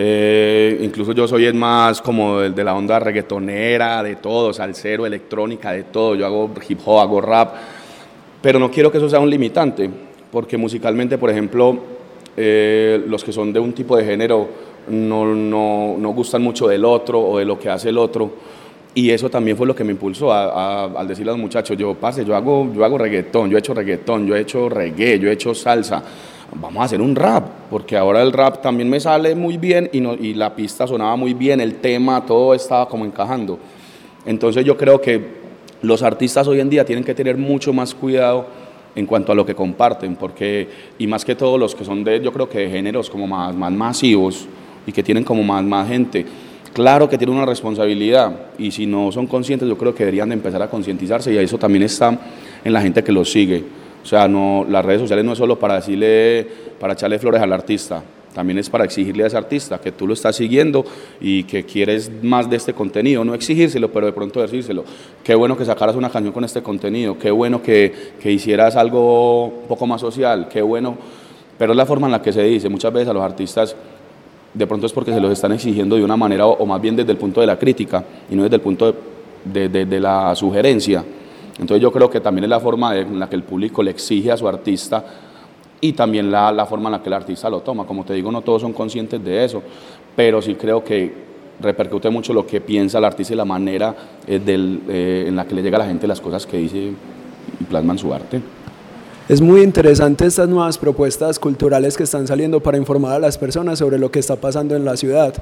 Eh, 0.00 0.78
incluso 0.80 1.10
yo 1.10 1.26
soy 1.26 1.46
el 1.46 1.54
más 1.54 2.00
como 2.00 2.38
de, 2.38 2.50
de 2.50 2.62
la 2.62 2.76
onda 2.76 3.00
reggaetonera, 3.00 4.00
de 4.04 4.14
todo, 4.14 4.52
salsero, 4.52 5.04
electrónica, 5.04 5.72
de 5.72 5.82
todo. 5.82 6.14
Yo 6.14 6.24
hago 6.24 6.50
hip 6.68 6.78
hop, 6.84 7.00
hago 7.00 7.20
rap, 7.20 7.54
pero 8.40 8.60
no 8.60 8.70
quiero 8.70 8.92
que 8.92 8.98
eso 8.98 9.08
sea 9.08 9.18
un 9.18 9.28
limitante, 9.28 9.90
porque 10.30 10.56
musicalmente, 10.56 11.18
por 11.18 11.30
ejemplo, 11.30 11.78
eh, 12.36 13.02
los 13.08 13.24
que 13.24 13.32
son 13.32 13.52
de 13.52 13.58
un 13.58 13.72
tipo 13.72 13.96
de 13.96 14.04
género 14.04 14.48
no, 14.88 15.34
no, 15.34 15.96
no 15.98 16.08
gustan 16.10 16.42
mucho 16.42 16.68
del 16.68 16.84
otro 16.84 17.20
o 17.20 17.38
de 17.38 17.44
lo 17.44 17.58
que 17.58 17.68
hace 17.68 17.88
el 17.88 17.98
otro 17.98 18.30
y 18.94 19.10
eso 19.10 19.28
también 19.28 19.56
fue 19.56 19.66
lo 19.66 19.74
que 19.74 19.84
me 19.84 19.92
impulsó 19.92 20.32
a, 20.32 20.84
al 20.84 21.06
decirle 21.06 21.30
a 21.30 21.34
los 21.34 21.40
muchachos, 21.40 21.76
yo 21.76 21.94
pase, 21.94 22.24
yo 22.24 22.34
hago, 22.34 22.72
yo 22.74 22.84
hago 22.84 22.98
reggaetón, 22.98 23.50
yo 23.50 23.56
he 23.56 23.60
hecho 23.60 23.74
reggaetón, 23.74 24.26
yo 24.26 24.34
he 24.34 24.40
hecho 24.40 24.68
reggae, 24.68 25.18
yo 25.18 25.28
he 25.28 25.32
hecho 25.32 25.54
salsa, 25.54 26.02
vamos 26.54 26.80
a 26.80 26.84
hacer 26.84 27.00
un 27.00 27.14
rap, 27.14 27.46
porque 27.70 27.96
ahora 27.96 28.22
el 28.22 28.32
rap 28.32 28.62
también 28.62 28.88
me 28.88 29.00
sale 29.00 29.34
muy 29.34 29.56
bien 29.56 29.90
y, 29.92 30.00
no, 30.00 30.14
y 30.14 30.34
la 30.34 30.54
pista 30.54 30.86
sonaba 30.86 31.16
muy 31.16 31.34
bien, 31.34 31.60
el 31.60 31.76
tema, 31.76 32.24
todo 32.24 32.54
estaba 32.54 32.88
como 32.88 33.04
encajando. 33.04 33.58
Entonces 34.26 34.64
yo 34.64 34.76
creo 34.76 35.00
que 35.00 35.38
los 35.82 36.02
artistas 36.02 36.46
hoy 36.48 36.60
en 36.60 36.70
día 36.70 36.84
tienen 36.84 37.04
que 37.04 37.14
tener 37.14 37.36
mucho 37.36 37.72
más 37.72 37.94
cuidado 37.94 38.46
en 38.94 39.06
cuanto 39.06 39.32
a 39.32 39.34
lo 39.34 39.46
que 39.46 39.54
comparten, 39.54 40.16
porque, 40.16 40.68
y 40.98 41.06
más 41.06 41.24
que 41.24 41.34
todos 41.34 41.58
los 41.58 41.74
que 41.74 41.84
son 41.84 42.02
de, 42.02 42.20
yo 42.20 42.32
creo 42.32 42.48
que 42.48 42.60
de 42.60 42.70
géneros 42.70 43.08
como 43.08 43.26
más, 43.26 43.54
más 43.54 43.72
masivos 43.72 44.46
y 44.86 44.92
que 44.92 45.02
tienen 45.02 45.24
como 45.24 45.42
más, 45.42 45.62
más 45.64 45.88
gente, 45.88 46.26
Claro 46.72 47.08
que 47.08 47.18
tiene 47.18 47.32
una 47.32 47.46
responsabilidad 47.46 48.50
y 48.58 48.70
si 48.70 48.86
no 48.86 49.10
son 49.10 49.26
conscientes 49.26 49.68
yo 49.68 49.76
creo 49.76 49.94
que 49.94 50.04
deberían 50.04 50.28
de 50.28 50.34
empezar 50.34 50.62
a 50.62 50.70
concientizarse 50.70 51.32
y 51.32 51.36
eso 51.36 51.58
también 51.58 51.82
está 51.82 52.16
en 52.62 52.72
la 52.72 52.80
gente 52.80 53.02
que 53.02 53.10
los 53.10 53.32
sigue. 53.32 53.64
O 54.08 54.10
sea, 54.10 54.26
no, 54.26 54.64
las 54.66 54.82
redes 54.82 55.02
sociales 55.02 55.22
no 55.22 55.32
es 55.32 55.38
solo 55.38 55.58
para 55.58 55.74
decirle, 55.74 56.46
para 56.80 56.94
echarle 56.94 57.18
flores 57.18 57.42
al 57.42 57.52
artista, 57.52 58.02
también 58.32 58.58
es 58.58 58.70
para 58.70 58.84
exigirle 58.84 59.24
a 59.24 59.26
ese 59.26 59.36
artista 59.36 59.78
que 59.78 59.92
tú 59.92 60.06
lo 60.06 60.14
estás 60.14 60.34
siguiendo 60.34 60.82
y 61.20 61.44
que 61.44 61.64
quieres 61.64 62.10
más 62.22 62.48
de 62.48 62.56
este 62.56 62.72
contenido, 62.72 63.22
no 63.22 63.34
exigírselo, 63.34 63.92
pero 63.92 64.06
de 64.06 64.14
pronto 64.14 64.40
decírselo. 64.40 64.82
Qué 65.22 65.34
bueno 65.34 65.58
que 65.58 65.66
sacaras 65.66 65.94
una 65.94 66.08
canción 66.08 66.32
con 66.32 66.42
este 66.42 66.62
contenido, 66.62 67.18
qué 67.18 67.30
bueno 67.30 67.60
que, 67.62 67.92
que 68.18 68.32
hicieras 68.32 68.76
algo 68.76 69.44
un 69.44 69.68
poco 69.68 69.86
más 69.86 70.00
social, 70.00 70.48
qué 70.50 70.62
bueno, 70.62 70.96
pero 71.58 71.74
es 71.74 71.76
la 71.76 71.84
forma 71.84 72.06
en 72.06 72.12
la 72.12 72.22
que 72.22 72.32
se 72.32 72.42
dice. 72.44 72.70
Muchas 72.70 72.90
veces 72.90 73.10
a 73.10 73.12
los 73.12 73.22
artistas 73.22 73.76
de 74.54 74.66
pronto 74.66 74.86
es 74.86 74.92
porque 74.94 75.12
se 75.12 75.20
los 75.20 75.30
están 75.30 75.52
exigiendo 75.52 75.96
de 75.96 76.02
una 76.02 76.16
manera, 76.16 76.46
o, 76.46 76.64
más 76.64 76.80
bien 76.80 76.96
desde 76.96 77.12
el 77.12 77.18
punto 77.18 77.42
de 77.42 77.46
la 77.46 77.58
crítica 77.58 78.02
y 78.30 78.34
no 78.34 78.44
desde 78.44 78.56
el 78.56 78.62
punto 78.62 78.94
de, 79.44 79.68
de, 79.68 80.00
la 80.00 80.34
sugerencia. 80.34 81.04
Entonces 81.58 81.82
yo 81.82 81.90
creo 81.90 82.08
que 82.08 82.20
también 82.20 82.44
es 82.44 82.50
la 82.50 82.60
forma 82.60 82.96
en 82.96 83.18
la 83.18 83.28
que 83.28 83.36
el 83.36 83.42
público 83.42 83.82
le 83.82 83.90
exige 83.90 84.30
a 84.30 84.36
su 84.36 84.46
artista 84.46 85.04
y 85.80 85.92
también 85.92 86.30
la, 86.30 86.52
la, 86.52 86.66
forma 86.66 86.88
en 86.88 86.92
la 86.92 87.02
que 87.02 87.08
el 87.08 87.14
artista 87.14 87.50
lo 87.50 87.60
toma. 87.60 87.84
Como 87.84 88.04
te 88.04 88.14
digo, 88.14 88.30
no 88.30 88.42
todos 88.42 88.62
son 88.62 88.72
conscientes 88.72 89.22
de 89.24 89.44
eso, 89.44 89.62
pero 90.14 90.40
sí 90.40 90.54
creo 90.54 90.82
que 90.82 91.28
repercute 91.60 92.10
mucho 92.10 92.32
lo 92.32 92.46
que 92.46 92.60
piensa 92.60 92.98
el 92.98 93.04
artista 93.04 93.34
y 93.34 93.36
la 93.36 93.44
manera 93.44 93.94
eh, 94.26 94.38
del, 94.38 94.82
eh, 94.88 95.24
en 95.28 95.36
la 95.36 95.46
que 95.46 95.54
le 95.54 95.62
llega 95.62 95.76
a 95.76 95.80
la 95.80 95.86
gente 95.86 96.06
las 96.06 96.20
cosas 96.20 96.46
que 96.46 96.58
dice 96.58 96.92
y 97.60 97.64
plasman 97.64 97.98
su 97.98 98.12
arte. 98.12 98.40
Es 99.28 99.40
muy 99.40 99.62
interesante 99.62 100.24
estas 100.24 100.48
nuevas 100.48 100.78
propuestas 100.78 101.38
culturales 101.38 101.96
que 101.96 102.04
están 102.04 102.26
saliendo 102.26 102.60
para 102.60 102.78
informar 102.78 103.12
a 103.14 103.18
las 103.18 103.36
personas 103.36 103.78
sobre 103.78 103.98
lo 103.98 104.10
que 104.10 104.20
está 104.20 104.36
pasando 104.36 104.74
en 104.74 104.84
la 104.84 104.96
ciudad. 104.96 105.34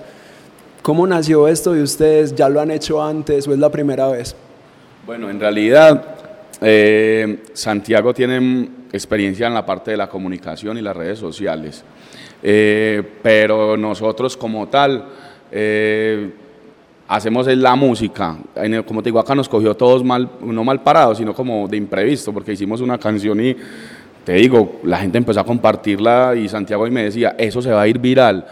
¿Cómo 0.83 1.07
nació 1.07 1.47
esto 1.47 1.77
y 1.77 1.83
ustedes 1.83 2.35
ya 2.35 2.49
lo 2.49 2.61
han 2.61 2.71
hecho 2.71 3.03
antes 3.03 3.47
o 3.47 3.53
es 3.53 3.59
la 3.59 3.71
primera 3.71 4.09
vez? 4.09 4.35
Bueno, 5.07 5.31
en 5.31 5.39
realidad 5.39 6.05
eh, 6.61 7.45
Santiago 7.53 8.13
tiene 8.13 8.69
experiencia 8.93 9.47
en 9.47 9.55
la 9.55 9.65
parte 9.65 9.93
de 9.93 9.97
la 9.97 10.09
comunicación 10.09 10.79
y 10.79 10.83
las 10.83 10.97
redes 10.97 11.21
sociales, 11.21 11.85
eh, 12.43 13.03
pero 13.23 13.77
nosotros 13.77 14.37
como 14.37 14.67
tal... 14.67 15.05
Eh, 15.53 16.31
hacemos 17.09 17.47
la 17.47 17.77
música. 17.77 18.37
Como 18.85 19.01
te 19.01 19.11
digo, 19.11 19.21
acá 19.21 19.33
nos 19.33 19.49
cogió 19.49 19.77
todos 19.77 20.03
mal, 20.03 20.29
no 20.41 20.65
mal 20.65 20.83
parados, 20.83 21.19
sino 21.19 21.33
como 21.35 21.69
de 21.69 21.77
imprevisto, 21.77 22.33
porque 22.33 22.55
hicimos 22.55 22.81
una 22.81 22.99
canción 22.99 23.41
y 23.41 23.57
te 24.25 24.33
digo, 24.33 24.81
la 24.83 24.99
gente 24.99 25.17
empezó 25.17 25.39
a 25.39 25.45
compartirla 25.45 26.35
y 26.35 26.49
Santiago 26.49 26.85
y 26.85 26.91
me 26.91 27.05
decía, 27.05 27.37
eso 27.39 27.63
se 27.63 27.71
va 27.71 27.83
a 27.83 27.87
ir 27.87 28.01
viral. 28.01 28.45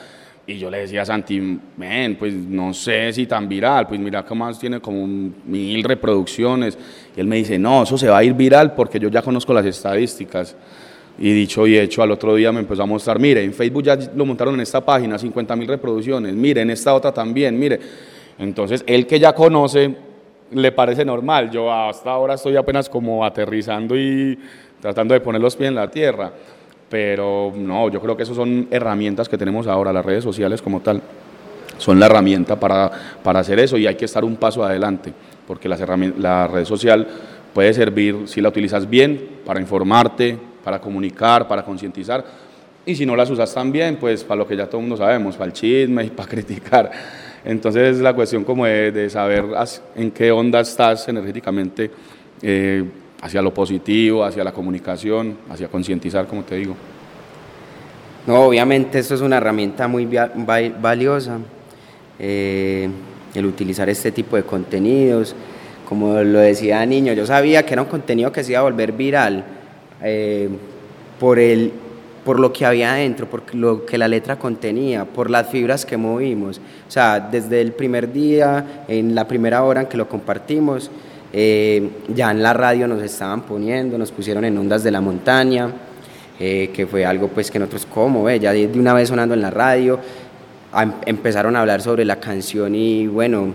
Y 0.46 0.58
yo 0.58 0.70
le 0.70 0.80
decía 0.80 1.02
a 1.02 1.06
Santi, 1.06 1.40
men, 1.76 2.16
pues 2.16 2.34
no 2.34 2.74
sé 2.74 3.12
si 3.14 3.26
tan 3.26 3.48
viral, 3.48 3.86
pues 3.88 3.98
mira 3.98 4.22
que 4.24 4.34
más 4.34 4.58
tiene 4.58 4.78
como 4.78 5.06
mil 5.06 5.82
reproducciones. 5.82 6.76
Y 7.16 7.20
él 7.20 7.26
me 7.26 7.36
dice, 7.36 7.58
no, 7.58 7.84
eso 7.84 7.96
se 7.96 8.08
va 8.08 8.18
a 8.18 8.24
ir 8.24 8.34
viral 8.34 8.74
porque 8.74 9.00
yo 9.00 9.08
ya 9.08 9.22
conozco 9.22 9.54
las 9.54 9.64
estadísticas. 9.64 10.54
Y 11.18 11.32
dicho 11.32 11.66
y 11.66 11.78
hecho, 11.78 12.02
al 12.02 12.10
otro 12.10 12.34
día 12.34 12.52
me 12.52 12.60
empezó 12.60 12.82
a 12.82 12.86
mostrar, 12.86 13.18
mire, 13.18 13.42
en 13.42 13.54
Facebook 13.54 13.84
ya 13.84 13.96
lo 14.14 14.26
montaron 14.26 14.54
en 14.54 14.60
esta 14.60 14.84
página, 14.84 15.18
50 15.18 15.56
mil 15.56 15.68
reproducciones, 15.68 16.34
mire, 16.34 16.60
en 16.60 16.70
esta 16.70 16.92
otra 16.92 17.12
también, 17.12 17.58
mire. 17.58 17.78
Entonces, 18.38 18.84
él 18.86 19.06
que 19.06 19.18
ya 19.18 19.32
conoce, 19.32 19.94
le 20.50 20.72
parece 20.72 21.04
normal. 21.04 21.50
Yo 21.50 21.72
hasta 21.72 22.10
ahora 22.10 22.34
estoy 22.34 22.56
apenas 22.56 22.88
como 22.88 23.24
aterrizando 23.24 23.96
y 23.96 24.38
tratando 24.80 25.14
de 25.14 25.20
poner 25.20 25.40
los 25.40 25.56
pies 25.56 25.68
en 25.68 25.74
la 25.76 25.90
tierra. 25.90 26.32
Pero 26.94 27.52
no, 27.56 27.90
yo 27.90 28.00
creo 28.00 28.16
que 28.16 28.22
esas 28.22 28.36
son 28.36 28.68
herramientas 28.70 29.28
que 29.28 29.36
tenemos 29.36 29.66
ahora, 29.66 29.92
las 29.92 30.06
redes 30.06 30.22
sociales 30.22 30.62
como 30.62 30.78
tal. 30.78 31.02
Son 31.76 31.98
la 31.98 32.06
herramienta 32.06 32.54
para, 32.60 32.88
para 33.20 33.40
hacer 33.40 33.58
eso 33.58 33.76
y 33.76 33.88
hay 33.88 33.96
que 33.96 34.04
estar 34.04 34.24
un 34.24 34.36
paso 34.36 34.62
adelante, 34.62 35.12
porque 35.44 35.68
las 35.68 35.80
la 36.18 36.46
red 36.46 36.64
social 36.64 37.04
puede 37.52 37.74
servir, 37.74 38.16
si 38.26 38.40
la 38.40 38.48
utilizas 38.48 38.88
bien, 38.88 39.40
para 39.44 39.60
informarte, 39.60 40.38
para 40.62 40.80
comunicar, 40.80 41.48
para 41.48 41.64
concientizar, 41.64 42.24
y 42.86 42.94
si 42.94 43.04
no 43.04 43.16
las 43.16 43.28
usas 43.28 43.52
tan 43.52 43.72
bien, 43.72 43.96
pues 43.96 44.22
para 44.22 44.38
lo 44.38 44.46
que 44.46 44.56
ya 44.56 44.66
todo 44.66 44.76
el 44.76 44.86
mundo 44.86 44.96
sabemos, 44.96 45.34
para 45.34 45.46
el 45.46 45.52
chisme 45.52 46.04
y 46.04 46.10
para 46.10 46.28
criticar. 46.28 46.92
Entonces 47.44 47.96
es 47.96 48.02
la 48.02 48.14
cuestión 48.14 48.44
como 48.44 48.66
de, 48.66 49.10
saber 49.10 49.46
en 49.96 50.12
qué 50.12 50.30
onda 50.30 50.60
estás 50.60 51.08
energéticamente 51.08 51.90
eh, 52.40 52.84
hacia 53.24 53.40
lo 53.40 53.54
positivo, 53.54 54.22
hacia 54.22 54.44
la 54.44 54.52
comunicación, 54.52 55.38
hacia 55.48 55.66
concientizar, 55.68 56.26
como 56.26 56.44
te 56.44 56.56
digo. 56.56 56.74
No, 58.26 58.42
obviamente 58.42 58.98
esto 58.98 59.14
es 59.14 59.22
una 59.22 59.38
herramienta 59.38 59.88
muy 59.88 60.06
valiosa, 60.06 61.38
eh, 62.18 62.86
el 63.34 63.46
utilizar 63.46 63.88
este 63.88 64.12
tipo 64.12 64.36
de 64.36 64.42
contenidos. 64.42 65.34
Como 65.88 66.22
lo 66.22 66.38
decía 66.38 66.84
niño, 66.84 67.14
yo 67.14 67.26
sabía 67.26 67.64
que 67.64 67.72
era 67.72 67.80
un 67.80 67.88
contenido 67.88 68.30
que 68.30 68.44
se 68.44 68.52
iba 68.52 68.60
a 68.60 68.64
volver 68.64 68.92
viral 68.92 69.42
eh, 70.02 70.50
por 71.18 71.38
el 71.38 71.72
por 72.26 72.40
lo 72.40 72.52
que 72.54 72.64
había 72.64 72.92
adentro, 72.92 73.28
por 73.28 73.54
lo 73.54 73.84
que 73.84 73.98
la 73.98 74.08
letra 74.08 74.38
contenía, 74.38 75.04
por 75.04 75.28
las 75.30 75.48
fibras 75.48 75.84
que 75.84 75.98
movimos. 75.98 76.58
O 76.88 76.90
sea, 76.90 77.20
desde 77.20 77.60
el 77.60 77.72
primer 77.72 78.12
día, 78.12 78.84
en 78.88 79.14
la 79.14 79.28
primera 79.28 79.62
hora 79.62 79.82
en 79.82 79.86
que 79.88 79.98
lo 79.98 80.08
compartimos, 80.08 80.90
eh, 81.36 81.90
ya 82.14 82.30
en 82.30 82.44
la 82.44 82.52
radio 82.52 82.86
nos 82.86 83.02
estaban 83.02 83.40
poniendo, 83.42 83.98
nos 83.98 84.12
pusieron 84.12 84.44
en 84.44 84.56
Ondas 84.56 84.84
de 84.84 84.92
la 84.92 85.00
Montaña, 85.00 85.68
eh, 86.38 86.70
que 86.72 86.86
fue 86.86 87.04
algo 87.04 87.26
pues 87.26 87.50
que 87.50 87.58
nosotros 87.58 87.88
como, 87.92 88.30
ya 88.30 88.52
de 88.52 88.70
una 88.78 88.94
vez 88.94 89.08
sonando 89.08 89.34
en 89.34 89.40
la 89.40 89.50
radio, 89.50 89.98
empezaron 91.04 91.56
a 91.56 91.60
hablar 91.62 91.82
sobre 91.82 92.04
la 92.04 92.20
canción 92.20 92.76
y 92.76 93.08
bueno, 93.08 93.52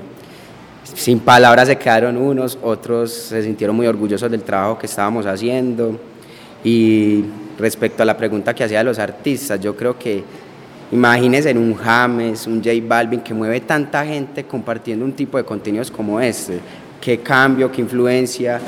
sin 0.84 1.22
palabras 1.22 1.70
se 1.70 1.78
quedaron 1.78 2.18
unos, 2.18 2.60
otros 2.62 3.14
se 3.14 3.44
sintieron 3.44 3.78
muy 3.78 3.88
orgullosos 3.88 4.30
del 4.30 4.42
trabajo 4.42 4.78
que 4.78 4.86
estábamos 4.86 5.26
haciendo. 5.26 5.98
Y 6.66 7.24
respecto 7.58 8.04
a 8.04 8.06
la 8.06 8.18
pregunta 8.18 8.54
que 8.54 8.66
hacía 8.66 8.80
de 8.80 8.84
los 8.84 9.00
artistas, 9.00 9.58
yo 9.62 9.74
creo 9.78 9.98
que 9.98 10.22
imagínense 10.92 11.50
en 11.52 11.58
un 11.58 11.76
James, 11.76 12.46
un 12.46 12.62
J 12.62 12.72
Balvin 12.86 13.22
que 13.22 13.34
mueve 13.34 13.62
tanta 13.62 14.06
gente 14.06 14.44
compartiendo 14.44 15.06
un 15.06 15.14
tipo 15.14 15.38
de 15.38 15.46
contenidos 15.46 15.90
como 15.90 16.20
este, 16.20 16.60
qué 17.00 17.20
cambio, 17.20 17.72
qué 17.72 17.82
influencia, 17.82 18.60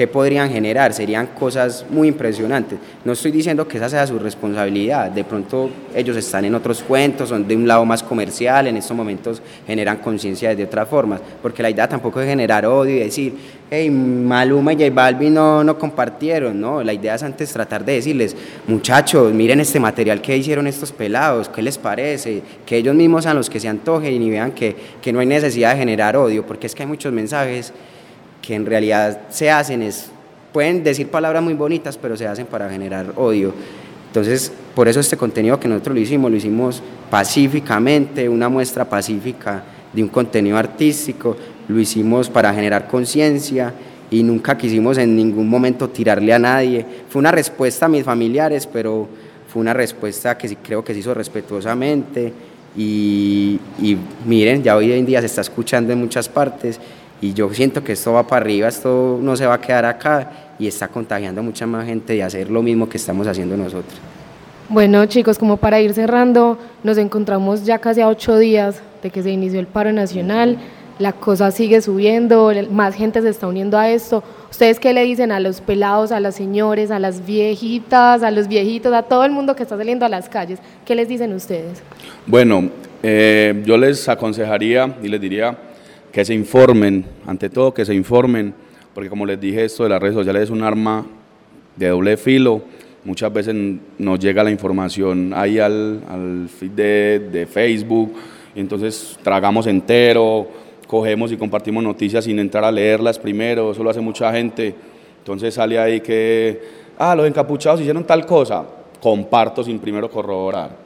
¿qué 0.00 0.06
podrían 0.06 0.48
generar? 0.48 0.94
Serían 0.94 1.26
cosas 1.26 1.84
muy 1.90 2.08
impresionantes. 2.08 2.78
No 3.04 3.12
estoy 3.12 3.32
diciendo 3.32 3.68
que 3.68 3.76
esa 3.76 3.90
sea 3.90 4.06
su 4.06 4.18
responsabilidad, 4.18 5.10
de 5.10 5.24
pronto 5.24 5.68
ellos 5.94 6.16
están 6.16 6.46
en 6.46 6.54
otros 6.54 6.82
cuentos, 6.82 7.28
son 7.28 7.46
de 7.46 7.54
un 7.54 7.68
lado 7.68 7.84
más 7.84 8.02
comercial, 8.02 8.66
en 8.66 8.78
estos 8.78 8.96
momentos 8.96 9.42
generan 9.66 9.98
conciencia 9.98 10.54
de 10.54 10.64
otras 10.64 10.88
formas, 10.88 11.20
porque 11.42 11.62
la 11.62 11.68
idea 11.68 11.86
tampoco 11.86 12.18
es 12.18 12.26
generar 12.26 12.64
odio 12.64 12.96
y 12.96 13.00
decir, 13.00 13.34
hey, 13.68 13.90
Maluma 13.90 14.72
y 14.72 14.76
J 14.76 14.90
Balvin 14.90 15.34
no, 15.34 15.62
no 15.62 15.78
compartieron, 15.78 16.58
no, 16.58 16.82
la 16.82 16.94
idea 16.94 17.16
es 17.16 17.22
antes 17.22 17.52
tratar 17.52 17.84
de 17.84 17.92
decirles, 17.92 18.34
muchachos, 18.66 19.34
miren 19.34 19.60
este 19.60 19.80
material 19.80 20.22
que 20.22 20.34
hicieron 20.34 20.66
estos 20.66 20.92
pelados, 20.92 21.50
¿qué 21.50 21.60
les 21.60 21.76
parece? 21.76 22.40
Que 22.64 22.78
ellos 22.78 22.94
mismos 22.94 23.24
sean 23.24 23.36
los 23.36 23.50
que 23.50 23.60
se 23.60 23.68
antojen 23.68 24.22
y 24.22 24.30
vean 24.30 24.52
que, 24.52 24.74
que 25.02 25.12
no 25.12 25.20
hay 25.20 25.26
necesidad 25.26 25.74
de 25.74 25.80
generar 25.80 26.16
odio, 26.16 26.46
porque 26.46 26.68
es 26.68 26.74
que 26.74 26.84
hay 26.84 26.88
muchos 26.88 27.12
mensajes 27.12 27.74
que 28.42 28.54
en 28.54 28.66
realidad 28.66 29.22
se 29.30 29.50
hacen 29.50 29.82
es, 29.82 30.10
pueden 30.52 30.82
decir 30.82 31.08
palabras 31.08 31.42
muy 31.42 31.54
bonitas, 31.54 31.96
pero 31.96 32.16
se 32.16 32.26
hacen 32.26 32.46
para 32.46 32.68
generar 32.68 33.12
odio. 33.16 33.52
Entonces, 34.08 34.52
por 34.74 34.88
eso 34.88 34.98
este 34.98 35.16
contenido 35.16 35.60
que 35.60 35.68
nosotros 35.68 35.94
lo 35.94 36.00
hicimos, 36.00 36.30
lo 36.30 36.36
hicimos 36.36 36.82
pacíficamente, 37.10 38.28
una 38.28 38.48
muestra 38.48 38.84
pacífica 38.84 39.62
de 39.92 40.02
un 40.02 40.08
contenido 40.08 40.56
artístico, 40.56 41.36
lo 41.68 41.78
hicimos 41.78 42.28
para 42.28 42.52
generar 42.52 42.88
conciencia 42.88 43.72
y 44.10 44.22
nunca 44.22 44.58
quisimos 44.58 44.98
en 44.98 45.14
ningún 45.14 45.48
momento 45.48 45.88
tirarle 45.88 46.32
a 46.32 46.38
nadie. 46.38 46.84
Fue 47.08 47.20
una 47.20 47.30
respuesta 47.30 47.86
a 47.86 47.88
mis 47.88 48.02
familiares, 48.02 48.66
pero 48.66 49.08
fue 49.46 49.60
una 49.60 49.72
respuesta 49.72 50.36
que 50.36 50.48
sí 50.48 50.56
creo 50.56 50.82
que 50.82 50.92
se 50.92 51.00
hizo 51.00 51.14
respetuosamente 51.14 52.32
y, 52.76 53.60
y 53.80 53.96
miren, 54.26 54.62
ya 54.62 54.76
hoy 54.76 54.92
en 54.92 55.06
día 55.06 55.20
se 55.20 55.26
está 55.26 55.40
escuchando 55.40 55.92
en 55.92 55.98
muchas 56.00 56.28
partes 56.28 56.80
y 57.20 57.34
yo 57.34 57.52
siento 57.52 57.84
que 57.84 57.92
esto 57.92 58.12
va 58.12 58.26
para 58.26 58.42
arriba, 58.42 58.68
esto 58.68 59.18
no 59.20 59.36
se 59.36 59.46
va 59.46 59.54
a 59.54 59.60
quedar 59.60 59.84
acá 59.84 60.30
y 60.58 60.66
está 60.66 60.88
contagiando 60.88 61.40
a 61.40 61.44
mucha 61.44 61.66
más 61.66 61.86
gente 61.86 62.14
de 62.14 62.22
hacer 62.22 62.50
lo 62.50 62.62
mismo 62.62 62.88
que 62.88 62.96
estamos 62.96 63.26
haciendo 63.26 63.56
nosotros. 63.56 63.94
Bueno 64.68 65.04
chicos, 65.06 65.38
como 65.38 65.56
para 65.56 65.80
ir 65.80 65.92
cerrando, 65.92 66.58
nos 66.82 66.96
encontramos 66.96 67.64
ya 67.64 67.78
casi 67.78 68.00
a 68.00 68.08
ocho 68.08 68.38
días 68.38 68.80
de 69.02 69.10
que 69.10 69.22
se 69.22 69.30
inició 69.30 69.60
el 69.60 69.66
paro 69.66 69.92
nacional, 69.92 70.58
la 70.98 71.12
cosa 71.12 71.50
sigue 71.50 71.80
subiendo, 71.80 72.52
más 72.70 72.94
gente 72.94 73.22
se 73.22 73.30
está 73.30 73.46
uniendo 73.46 73.78
a 73.78 73.88
esto. 73.88 74.22
¿Ustedes 74.50 74.78
qué 74.78 74.92
le 74.92 75.02
dicen 75.02 75.32
a 75.32 75.40
los 75.40 75.62
pelados, 75.62 76.12
a 76.12 76.20
las 76.20 76.34
señores, 76.34 76.90
a 76.90 76.98
las 76.98 77.24
viejitas, 77.24 78.22
a 78.22 78.30
los 78.30 78.48
viejitos, 78.48 78.92
a 78.92 79.02
todo 79.02 79.24
el 79.24 79.32
mundo 79.32 79.56
que 79.56 79.62
está 79.62 79.78
saliendo 79.78 80.04
a 80.04 80.10
las 80.10 80.28
calles? 80.28 80.58
¿Qué 80.84 80.94
les 80.94 81.08
dicen 81.08 81.32
ustedes? 81.32 81.82
Bueno, 82.26 82.68
eh, 83.02 83.62
yo 83.64 83.78
les 83.78 84.06
aconsejaría 84.10 84.94
y 85.02 85.08
les 85.08 85.20
diría 85.20 85.56
que 86.12 86.24
se 86.24 86.34
informen, 86.34 87.04
ante 87.26 87.48
todo 87.48 87.72
que 87.72 87.84
se 87.84 87.94
informen, 87.94 88.54
porque 88.94 89.08
como 89.08 89.26
les 89.26 89.40
dije, 89.40 89.64
esto 89.64 89.84
de 89.84 89.90
las 89.90 90.00
redes 90.00 90.14
sociales 90.14 90.44
es 90.44 90.50
un 90.50 90.62
arma 90.62 91.06
de 91.76 91.88
doble 91.88 92.16
filo. 92.16 92.62
Muchas 93.04 93.32
veces 93.32 93.54
nos 93.98 94.18
llega 94.18 94.44
la 94.44 94.50
información 94.50 95.32
ahí 95.34 95.58
al, 95.58 96.48
feed 96.48 96.70
de, 96.72 97.28
de 97.32 97.46
Facebook, 97.46 98.12
y 98.54 98.60
entonces 98.60 99.18
tragamos 99.22 99.66
entero, 99.66 100.48
cogemos 100.86 101.30
y 101.32 101.36
compartimos 101.36 101.82
noticias 101.84 102.24
sin 102.24 102.38
entrar 102.38 102.64
a 102.64 102.72
leerlas 102.72 103.18
primero, 103.18 103.70
eso 103.70 103.82
lo 103.82 103.90
hace 103.90 104.00
mucha 104.00 104.32
gente. 104.32 104.74
Entonces 105.18 105.54
sale 105.54 105.78
ahí 105.78 106.00
que, 106.00 106.60
ah, 106.98 107.14
los 107.14 107.26
encapuchados 107.26 107.80
hicieron 107.80 108.04
tal 108.04 108.26
cosa, 108.26 108.64
comparto 109.00 109.62
sin 109.62 109.78
primero 109.78 110.10
corroborar 110.10 110.79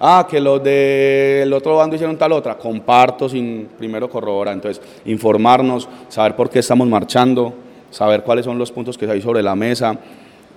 ah, 0.00 0.26
que 0.28 0.40
los 0.40 0.62
del 0.62 1.52
otro 1.52 1.76
bando 1.76 1.96
hicieron 1.96 2.16
tal 2.16 2.32
otra, 2.32 2.56
comparto 2.56 3.28
sin 3.28 3.68
primero 3.78 4.08
corroborar. 4.08 4.54
Entonces, 4.54 4.82
informarnos, 5.04 5.88
saber 6.08 6.36
por 6.36 6.50
qué 6.50 6.60
estamos 6.60 6.86
marchando, 6.88 7.54
saber 7.90 8.22
cuáles 8.22 8.44
son 8.44 8.58
los 8.58 8.70
puntos 8.70 8.96
que 8.98 9.10
hay 9.10 9.20
sobre 9.20 9.42
la 9.42 9.54
mesa. 9.54 9.98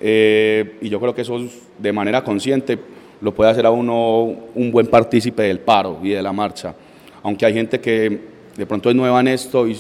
Eh, 0.02 0.78
y 0.82 0.90
yo 0.90 1.00
creo 1.00 1.14
que 1.14 1.22
eso 1.22 1.40
de 1.78 1.94
manera 1.94 2.24
consciente 2.24 2.80
lo 3.22 3.34
puede 3.34 3.52
hacer 3.52 3.66
a 3.66 3.72
uno 3.72 4.34
un 4.56 4.72
buen 4.72 4.88
partícipe 4.88 5.44
del 5.44 5.60
paro 5.60 6.00
y 6.02 6.10
de 6.10 6.22
la 6.22 6.32
marcha. 6.32 6.74
Aunque 7.22 7.46
hay 7.46 7.54
gente 7.54 7.80
que 7.80 8.22
de 8.56 8.66
pronto 8.66 8.90
es 8.90 8.96
nueva 8.96 9.20
en 9.20 9.28
esto 9.28 9.68
y 9.68 9.78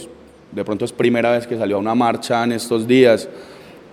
de 0.51 0.65
pronto 0.65 0.84
es 0.84 0.91
primera 0.91 1.31
vez 1.31 1.47
que 1.47 1.57
salió 1.57 1.77
a 1.77 1.79
una 1.79 1.95
marcha 1.95 2.43
en 2.43 2.51
estos 2.51 2.86
días, 2.86 3.29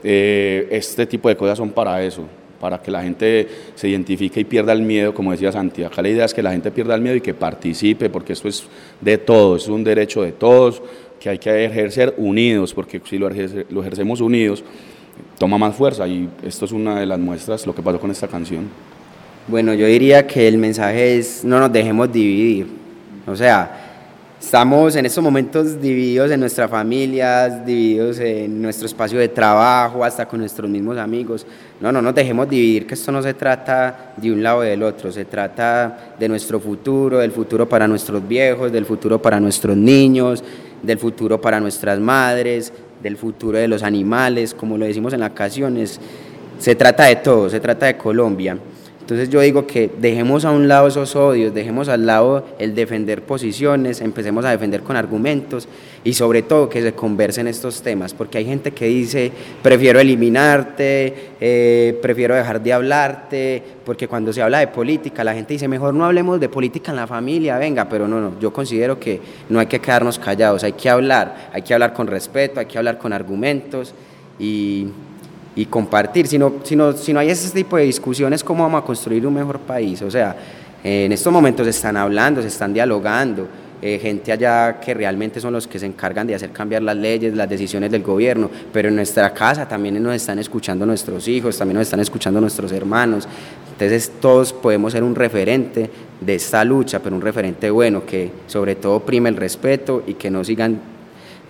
eh, 0.02 0.66
este 0.70 1.06
tipo 1.06 1.28
de 1.28 1.36
cosas 1.36 1.58
son 1.58 1.70
para 1.70 2.02
eso 2.02 2.24
para 2.60 2.80
que 2.80 2.90
la 2.90 3.02
gente 3.02 3.48
se 3.74 3.88
identifique 3.88 4.40
y 4.40 4.44
pierda 4.44 4.72
el 4.72 4.82
miedo, 4.82 5.14
como 5.14 5.32
decía 5.32 5.52
Santi. 5.52 5.84
Acá 5.84 6.02
la 6.02 6.08
idea 6.08 6.24
es 6.24 6.34
que 6.34 6.42
la 6.42 6.52
gente 6.52 6.70
pierda 6.70 6.94
el 6.94 7.00
miedo 7.00 7.16
y 7.16 7.20
que 7.20 7.34
participe, 7.34 8.10
porque 8.10 8.32
esto 8.32 8.48
es 8.48 8.64
de 9.00 9.18
todos, 9.18 9.64
es 9.64 9.68
un 9.68 9.84
derecho 9.84 10.22
de 10.22 10.32
todos, 10.32 10.82
que 11.20 11.30
hay 11.30 11.38
que 11.38 11.64
ejercer 11.64 12.14
unidos, 12.16 12.74
porque 12.74 13.00
si 13.04 13.18
lo, 13.18 13.28
lo 13.28 13.80
ejercemos 13.80 14.20
unidos, 14.20 14.62
toma 15.38 15.58
más 15.58 15.74
fuerza 15.74 16.06
y 16.06 16.28
esto 16.42 16.64
es 16.64 16.72
una 16.72 17.00
de 17.00 17.06
las 17.06 17.18
muestras, 17.18 17.66
lo 17.66 17.74
que 17.74 17.82
pasó 17.82 17.98
con 18.00 18.10
esta 18.10 18.28
canción. 18.28 18.68
Bueno, 19.48 19.74
yo 19.74 19.86
diría 19.86 20.26
que 20.26 20.48
el 20.48 20.58
mensaje 20.58 21.18
es 21.18 21.44
no 21.44 21.60
nos 21.60 21.72
dejemos 21.72 22.12
dividir, 22.12 22.66
o 23.26 23.36
sea, 23.36 23.85
Estamos 24.38 24.94
en 24.96 25.06
estos 25.06 25.24
momentos 25.24 25.80
divididos 25.80 26.30
en 26.30 26.40
nuestras 26.40 26.70
familias, 26.70 27.64
divididos 27.64 28.18
en 28.18 28.60
nuestro 28.60 28.84
espacio 28.86 29.18
de 29.18 29.28
trabajo, 29.28 30.04
hasta 30.04 30.28
con 30.28 30.40
nuestros 30.40 30.68
mismos 30.68 30.98
amigos. 30.98 31.46
No, 31.80 31.90
no 31.90 32.02
nos 32.02 32.14
dejemos 32.14 32.48
dividir, 32.48 32.86
que 32.86 32.94
esto 32.94 33.10
no 33.10 33.22
se 33.22 33.32
trata 33.32 34.12
de 34.14 34.30
un 34.30 34.42
lado 34.42 34.58
o 34.58 34.60
del 34.60 34.82
otro, 34.82 35.10
se 35.10 35.24
trata 35.24 36.14
de 36.18 36.28
nuestro 36.28 36.60
futuro, 36.60 37.18
del 37.18 37.32
futuro 37.32 37.66
para 37.66 37.88
nuestros 37.88 38.28
viejos, 38.28 38.70
del 38.70 38.84
futuro 38.84 39.20
para 39.20 39.40
nuestros 39.40 39.74
niños, 39.74 40.44
del 40.82 40.98
futuro 40.98 41.40
para 41.40 41.58
nuestras 41.58 41.98
madres, 41.98 42.74
del 43.02 43.16
futuro 43.16 43.56
de 43.56 43.68
los 43.68 43.82
animales, 43.82 44.52
como 44.52 44.76
lo 44.76 44.84
decimos 44.84 45.14
en 45.14 45.20
las 45.20 45.30
canciones. 45.30 45.98
Se 46.58 46.74
trata 46.74 47.04
de 47.04 47.16
todo, 47.16 47.48
se 47.48 47.58
trata 47.58 47.86
de 47.86 47.96
Colombia. 47.96 48.58
Entonces 49.06 49.28
yo 49.28 49.40
digo 49.40 49.68
que 49.68 49.88
dejemos 50.00 50.44
a 50.44 50.50
un 50.50 50.66
lado 50.66 50.88
esos 50.88 51.14
odios, 51.14 51.54
dejemos 51.54 51.88
al 51.88 52.06
lado 52.06 52.44
el 52.58 52.74
defender 52.74 53.22
posiciones, 53.22 54.00
empecemos 54.00 54.44
a 54.44 54.50
defender 54.50 54.82
con 54.82 54.96
argumentos 54.96 55.68
y 56.02 56.12
sobre 56.14 56.42
todo 56.42 56.68
que 56.68 56.82
se 56.82 56.92
conversen 56.92 57.46
estos 57.46 57.82
temas, 57.82 58.12
porque 58.12 58.38
hay 58.38 58.46
gente 58.46 58.72
que 58.72 58.86
dice, 58.86 59.30
prefiero 59.62 60.00
eliminarte, 60.00 61.30
eh, 61.40 61.96
prefiero 62.02 62.34
dejar 62.34 62.60
de 62.60 62.72
hablarte, 62.72 63.62
porque 63.84 64.08
cuando 64.08 64.32
se 64.32 64.42
habla 64.42 64.58
de 64.58 64.66
política 64.66 65.22
la 65.22 65.34
gente 65.34 65.52
dice, 65.52 65.68
mejor 65.68 65.94
no 65.94 66.04
hablemos 66.04 66.40
de 66.40 66.48
política 66.48 66.90
en 66.90 66.96
la 66.96 67.06
familia, 67.06 67.58
venga, 67.58 67.88
pero 67.88 68.08
no, 68.08 68.20
no, 68.20 68.40
yo 68.40 68.52
considero 68.52 68.98
que 68.98 69.20
no 69.48 69.60
hay 69.60 69.66
que 69.66 69.78
quedarnos 69.78 70.18
callados, 70.18 70.64
hay 70.64 70.72
que 70.72 70.90
hablar, 70.90 71.50
hay 71.52 71.62
que 71.62 71.72
hablar 71.72 71.92
con 71.92 72.08
respeto, 72.08 72.58
hay 72.58 72.66
que 72.66 72.76
hablar 72.76 72.98
con 72.98 73.12
argumentos 73.12 73.94
y 74.40 74.88
y 75.56 75.64
compartir. 75.66 76.28
Si 76.28 76.38
no, 76.38 76.52
si, 76.62 77.16
hay 77.16 77.30
ese 77.30 77.50
tipo 77.50 77.76
de 77.76 77.84
discusiones, 77.84 78.44
¿cómo 78.44 78.62
vamos 78.62 78.82
a 78.82 78.84
construir 78.84 79.26
un 79.26 79.34
mejor 79.34 79.58
país? 79.60 80.02
O 80.02 80.10
sea, 80.10 80.36
en 80.84 81.10
estos 81.10 81.32
momentos 81.32 81.64
se 81.64 81.70
están 81.70 81.96
hablando, 81.96 82.42
se 82.42 82.48
están 82.48 82.72
dialogando. 82.72 83.48
Eh, 83.82 83.98
gente 84.00 84.32
allá 84.32 84.80
que 84.80 84.94
realmente 84.94 85.38
son 85.38 85.52
los 85.52 85.66
que 85.66 85.78
se 85.78 85.84
encargan 85.84 86.26
de 86.26 86.34
hacer 86.34 86.50
cambiar 86.50 86.82
las 86.82 86.96
leyes, 86.96 87.34
las 87.34 87.48
decisiones 87.48 87.90
del 87.90 88.02
gobierno, 88.02 88.50
pero 88.72 88.88
en 88.88 88.96
nuestra 88.96 89.34
casa 89.34 89.68
también 89.68 90.02
nos 90.02 90.14
están 90.14 90.38
escuchando 90.38 90.86
nuestros 90.86 91.28
hijos, 91.28 91.58
también 91.58 91.76
nos 91.76 91.86
están 91.86 92.00
escuchando 92.00 92.40
nuestros 92.40 92.72
hermanos. 92.72 93.28
Entonces 93.72 94.12
todos 94.18 94.54
podemos 94.54 94.92
ser 94.92 95.02
un 95.02 95.14
referente 95.14 95.90
de 96.18 96.34
esta 96.34 96.64
lucha, 96.64 97.00
pero 97.00 97.14
un 97.16 97.20
referente 97.20 97.68
bueno 97.68 98.06
que 98.06 98.30
sobre 98.46 98.76
todo 98.76 99.00
prime 99.00 99.28
el 99.28 99.36
respeto 99.36 100.02
y 100.06 100.14
que 100.14 100.30
no, 100.30 100.42
sigan, 100.42 100.80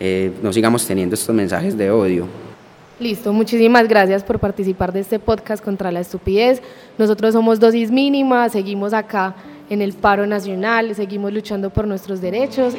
eh, 0.01 0.33
no 0.43 0.53
sigamos 0.53 0.85
teniendo 0.85 1.15
estos 1.15 1.33
mensajes 1.33 1.79
de 1.79 1.93
odio. 1.93 2.27
Listo, 2.99 3.33
muchísimas 3.35 3.89
gracias 3.89 4.23
por 4.23 4.39
participar 4.39 4.91
de 4.91 5.01
este 5.01 5.19
podcast 5.19 5.63
contra 5.63 5.93
la 5.93 6.01
estupidez. 6.01 6.63
Nosotros 6.97 7.35
somos 7.35 7.61
Dosis 7.61 7.91
Mínima, 7.91 8.49
seguimos 8.49 8.95
acá 8.95 9.35
en 9.69 9.83
el 9.83 9.93
paro 9.93 10.27
nacional, 10.27 10.95
seguimos 10.95 11.31
luchando 11.31 11.69
por 11.69 11.87
nuestros 11.87 12.23
derechos. 12.23 12.75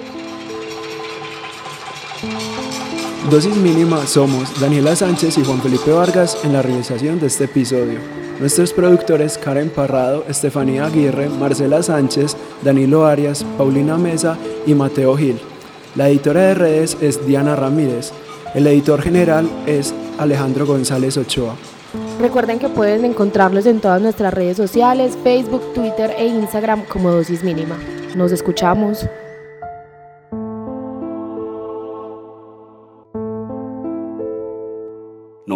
Dosis 3.30 3.56
Mínima 3.58 4.08
somos 4.08 4.60
Daniela 4.60 4.95
Sánchez 4.95 5.38
y 5.38 5.43
Juan 5.43 5.62
Felipe 5.62 5.91
Vargas 5.91 6.43
en 6.43 6.53
la 6.53 6.63
realización 6.63 7.19
de 7.19 7.27
este 7.27 7.43
episodio. 7.43 7.99
Nuestros 8.39 8.73
productores 8.73 9.38
Karen 9.38 9.69
Parrado, 9.69 10.25
Estefanía 10.27 10.86
Aguirre, 10.86 11.30
Marcela 11.30 11.84
Sánchez, 11.84 12.36
Danilo 12.63 13.06
Arias, 13.06 13.43
Paulina 13.58 13.97
Mesa 13.97 14.36
y 14.65 14.73
Mateo 14.73 15.15
Gil. 15.15 15.39
La 15.95 16.10
editora 16.10 16.41
de 16.41 16.53
redes 16.56 16.97
es 17.01 17.25
Diana 17.27 17.56
Ramírez. 17.56 18.13
El 18.53 18.65
editor 18.67 19.01
general 19.01 19.49
es 19.65 19.93
Alejandro 20.17 20.65
González 20.65 21.17
Ochoa. 21.17 21.55
Recuerden 22.19 22.60
que 22.60 22.69
pueden 22.69 23.05
encontrarlos 23.05 23.65
en 23.65 23.79
todas 23.79 24.01
nuestras 24.01 24.33
redes 24.33 24.57
sociales, 24.57 25.17
Facebook, 25.23 25.73
Twitter 25.73 26.13
e 26.17 26.27
Instagram 26.27 26.86
como 26.86 27.12
Dosis 27.12 27.43
Mínima. 27.43 27.77
Nos 28.15 28.31
escuchamos. 28.31 29.07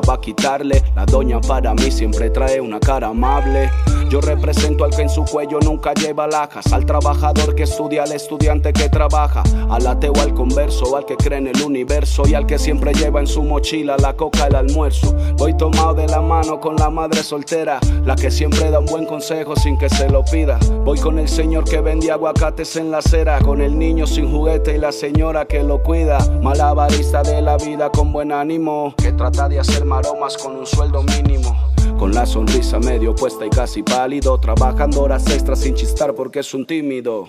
va 0.00 0.14
a 0.14 0.20
quitarle. 0.20 0.82
La 0.94 1.04
doña 1.06 1.40
para 1.40 1.74
mí 1.74 1.90
siempre 1.90 2.30
trae 2.30 2.60
una 2.60 2.80
cara 2.80 3.08
amable. 3.08 3.70
Yo 4.12 4.20
represento 4.20 4.84
al 4.84 4.90
que 4.90 5.02
en 5.02 5.08
su 5.08 5.24
cuello 5.24 5.58
nunca 5.60 5.94
lleva 5.94 6.26
lajas, 6.26 6.70
al 6.70 6.84
trabajador 6.84 7.54
que 7.54 7.62
estudia, 7.62 8.02
al 8.02 8.12
estudiante 8.12 8.70
que 8.74 8.90
trabaja, 8.90 9.42
al 9.70 9.86
ateo, 9.86 10.12
al 10.20 10.34
converso, 10.34 10.98
al 10.98 11.06
que 11.06 11.16
cree 11.16 11.38
en 11.38 11.46
el 11.46 11.62
universo 11.62 12.24
y 12.28 12.34
al 12.34 12.44
que 12.44 12.58
siempre 12.58 12.92
lleva 12.92 13.20
en 13.20 13.26
su 13.26 13.42
mochila 13.42 13.96
la 13.96 14.14
coca, 14.14 14.48
el 14.48 14.54
almuerzo. 14.54 15.16
Voy 15.38 15.56
tomado 15.56 15.94
de 15.94 16.06
la 16.08 16.20
mano 16.20 16.60
con 16.60 16.76
la 16.76 16.90
madre 16.90 17.22
soltera, 17.22 17.80
la 18.04 18.14
que 18.14 18.30
siempre 18.30 18.70
da 18.70 18.80
un 18.80 18.86
buen 18.86 19.06
consejo 19.06 19.56
sin 19.56 19.78
que 19.78 19.88
se 19.88 20.10
lo 20.10 20.22
pida. 20.24 20.58
Voy 20.84 20.98
con 20.98 21.18
el 21.18 21.28
señor 21.28 21.64
que 21.64 21.80
vende 21.80 22.10
aguacates 22.10 22.76
en 22.76 22.90
la 22.90 22.98
acera, 22.98 23.38
con 23.38 23.62
el 23.62 23.78
niño 23.78 24.06
sin 24.06 24.30
juguete 24.30 24.76
y 24.76 24.78
la 24.78 24.92
señora 24.92 25.46
que 25.46 25.62
lo 25.62 25.82
cuida. 25.82 26.18
Malabarista 26.42 27.22
de 27.22 27.40
la 27.40 27.56
vida 27.56 27.88
con 27.88 28.12
buen 28.12 28.30
ánimo, 28.30 28.94
que 28.98 29.12
trata 29.12 29.48
de 29.48 29.58
hacer 29.58 29.81
maromas 29.84 30.36
con 30.36 30.56
un 30.56 30.66
sueldo 30.66 31.02
mínimo. 31.02 31.72
Con 31.98 32.12
la 32.12 32.26
sonrisa 32.26 32.78
medio 32.78 33.14
puesta 33.14 33.46
y 33.46 33.50
casi 33.50 33.82
pálido, 33.82 34.38
trabajando 34.38 35.02
horas 35.02 35.26
extras 35.28 35.60
sin 35.60 35.74
chistar 35.74 36.14
porque 36.14 36.40
es 36.40 36.54
un 36.54 36.66
tímido. 36.66 37.28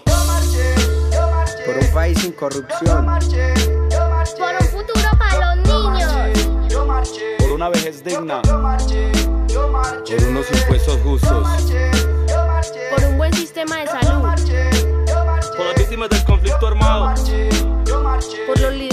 Por 1.66 1.78
un 1.78 1.94
país 1.94 2.20
sin 2.20 2.32
corrupción. 2.34 3.06
Por 3.06 4.56
un 4.60 4.68
futuro 4.68 5.10
para 5.18 5.56
los 5.56 5.68
niños. 5.68 7.20
Por 7.40 7.52
una 7.52 7.70
vejez 7.70 8.04
digna. 8.04 8.42
Por 8.42 10.24
unos 10.28 10.52
impuestos 10.52 10.98
justos. 11.04 11.48
Por 12.96 13.04
un 13.10 13.18
buen 13.18 13.34
sistema 13.34 13.78
de 13.78 13.88
salud. 13.88 14.22
Por 15.56 15.66
las 15.66 15.76
víctimas 15.78 16.10
del 16.10 16.24
conflicto 16.26 16.68
armado. 16.68 17.14
Por 18.48 18.60
los 18.60 18.74
líderes 18.74 18.93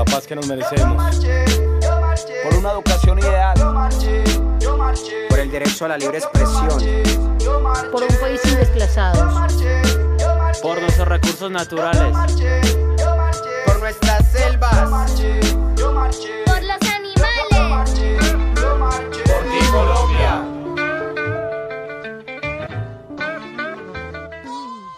Por 0.00 0.08
la 0.08 0.16
paz 0.16 0.26
que 0.26 0.34
nos 0.34 0.46
merecemos. 0.46 1.16
Por 2.44 2.54
una 2.54 2.72
educación 2.72 3.18
ideal. 3.18 3.54
Por 5.28 5.38
el 5.38 5.50
derecho 5.50 5.84
a 5.84 5.88
la 5.88 5.98
libre 5.98 6.16
expresión. 6.16 6.70
Por 7.92 8.04
un 8.04 8.16
país 8.18 8.40
sin 8.42 8.56
desplazados. 8.56 9.52
Por 10.62 10.80
nuestros 10.80 11.06
recursos 11.06 11.50
naturales. 11.50 12.16
Por 13.66 13.80
nuestras 13.80 14.32
selvas. 14.32 14.88
Por 14.88 16.62
los 16.62 16.80
animales. 16.96 17.90
Por 19.26 19.42
ti, 19.50 19.66
Colombia. 19.70 20.42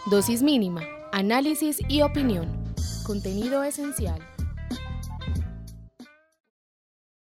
Dosis 0.06 0.42
mínima, 0.42 0.82
análisis 1.10 1.78
y 1.88 2.02
opinión. 2.02 2.46
Contenido 3.04 3.64
esencial. 3.64 4.31